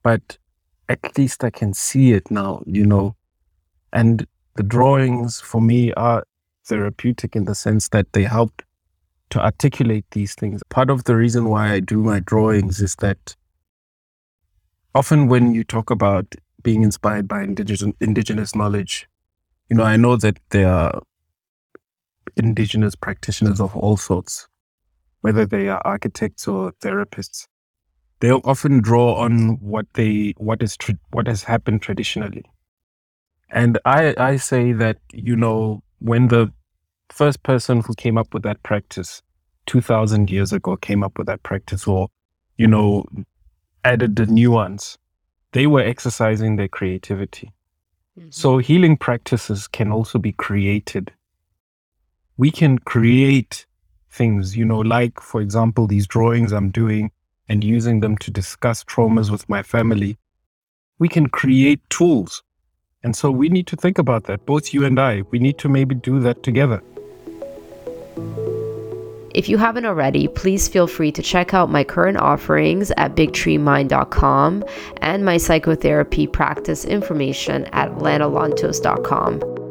but 0.03 0.37
at 0.87 1.17
least 1.17 1.43
I 1.43 1.49
can 1.49 1.73
see 1.73 2.11
it 2.11 2.29
now, 2.29 2.61
you 2.65 2.85
know. 2.85 3.15
And 3.91 4.27
the 4.55 4.63
drawings 4.63 5.39
for 5.39 5.61
me 5.61 5.91
are 5.93 6.23
therapeutic 6.65 7.35
in 7.35 7.45
the 7.45 7.55
sense 7.55 7.89
that 7.89 8.13
they 8.13 8.23
help 8.23 8.61
to 9.31 9.43
articulate 9.43 10.05
these 10.11 10.35
things. 10.35 10.61
Part 10.69 10.89
of 10.89 11.05
the 11.05 11.15
reason 11.15 11.49
why 11.49 11.71
I 11.71 11.79
do 11.79 12.03
my 12.03 12.19
drawings 12.19 12.79
is 12.79 12.95
that 12.97 13.35
often 14.93 15.27
when 15.27 15.55
you 15.55 15.63
talk 15.63 15.89
about 15.89 16.35
being 16.61 16.83
inspired 16.83 17.27
by 17.27 17.43
indigenous, 17.43 17.83
indigenous 17.99 18.55
knowledge, 18.55 19.07
you 19.69 19.75
know, 19.75 19.83
I 19.83 19.97
know 19.97 20.15
that 20.17 20.37
there 20.49 20.71
are 20.71 21.01
indigenous 22.35 22.95
practitioners 22.95 23.59
of 23.59 23.75
all 23.75 23.97
sorts, 23.97 24.47
whether 25.21 25.45
they 25.45 25.69
are 25.69 25.81
architects 25.85 26.47
or 26.47 26.71
therapists. 26.83 27.47
They 28.19 28.31
often 28.31 28.81
draw 28.81 29.15
on 29.15 29.59
what 29.59 29.87
they 29.93 30.33
what 30.37 30.63
is 30.63 30.77
tra- 30.77 30.99
what 31.11 31.27
has 31.27 31.43
happened 31.43 31.81
traditionally, 31.81 32.43
and 33.49 33.77
I 33.85 34.15
I 34.17 34.37
say 34.37 34.71
that 34.73 34.97
you 35.13 35.35
know 35.35 35.83
when 35.99 36.29
the 36.29 36.51
first 37.09 37.43
person 37.43 37.81
who 37.81 37.93
came 37.95 38.17
up 38.17 38.33
with 38.33 38.43
that 38.43 38.63
practice 38.63 39.21
2000 39.67 40.29
years 40.29 40.53
ago 40.53 40.75
came 40.75 41.03
up 41.03 41.17
with 41.17 41.27
that 41.27 41.43
practice 41.43 41.87
or 41.87 42.09
you 42.57 42.67
know 42.67 43.05
added 43.83 44.15
the 44.15 44.25
nuance, 44.25 44.97
they 45.51 45.67
were 45.67 45.81
exercising 45.81 46.55
their 46.55 46.67
creativity. 46.67 47.51
Mm-hmm. 48.17 48.29
So 48.31 48.57
healing 48.59 48.97
practices 48.97 49.67
can 49.67 49.91
also 49.91 50.19
be 50.19 50.31
created. 50.31 51.11
We 52.37 52.51
can 52.51 52.79
create 52.79 53.65
things, 54.09 54.55
you 54.55 54.65
know, 54.65 54.79
like, 54.79 55.19
for 55.19 55.41
example, 55.41 55.87
these 55.87 56.07
drawings 56.07 56.53
I'm 56.53 56.71
doing 56.71 57.11
and 57.49 57.63
using 57.63 57.99
them 57.99 58.17
to 58.19 58.31
discuss 58.31 58.83
traumas 58.83 59.29
with 59.29 59.47
my 59.49 59.61
family. 59.61 60.17
We 60.97 61.09
can 61.09 61.27
create 61.27 61.81
tools. 61.89 62.41
And 63.03 63.15
so 63.15 63.29
we 63.29 63.49
need 63.49 63.67
to 63.67 63.75
think 63.75 63.97
about 63.97 64.23
that, 64.23 64.45
both 64.45 64.73
you 64.73 64.85
and 64.85 64.99
I. 64.99 65.23
We 65.29 65.39
need 65.39 65.57
to 65.59 65.69
maybe 65.69 65.93
do 65.93 66.19
that 66.21 66.41
together. 66.41 66.81
If 69.35 69.49
you 69.49 69.57
haven't 69.57 69.83
already, 69.83 70.29
please 70.29 70.69
feel 70.69 70.87
free 70.87 71.11
to 71.11 71.21
check 71.21 71.53
out 71.53 71.69
my 71.69 71.83
current 71.83 72.17
offerings 72.17 72.89
at 72.95 73.15
bigtreemind.com 73.17 74.63
and 75.01 75.25
my 75.25 75.35
psychotherapy 75.35 76.25
practice 76.25 76.85
information 76.85 77.65
at 77.73 77.91
lanalantos.com. 77.95 79.64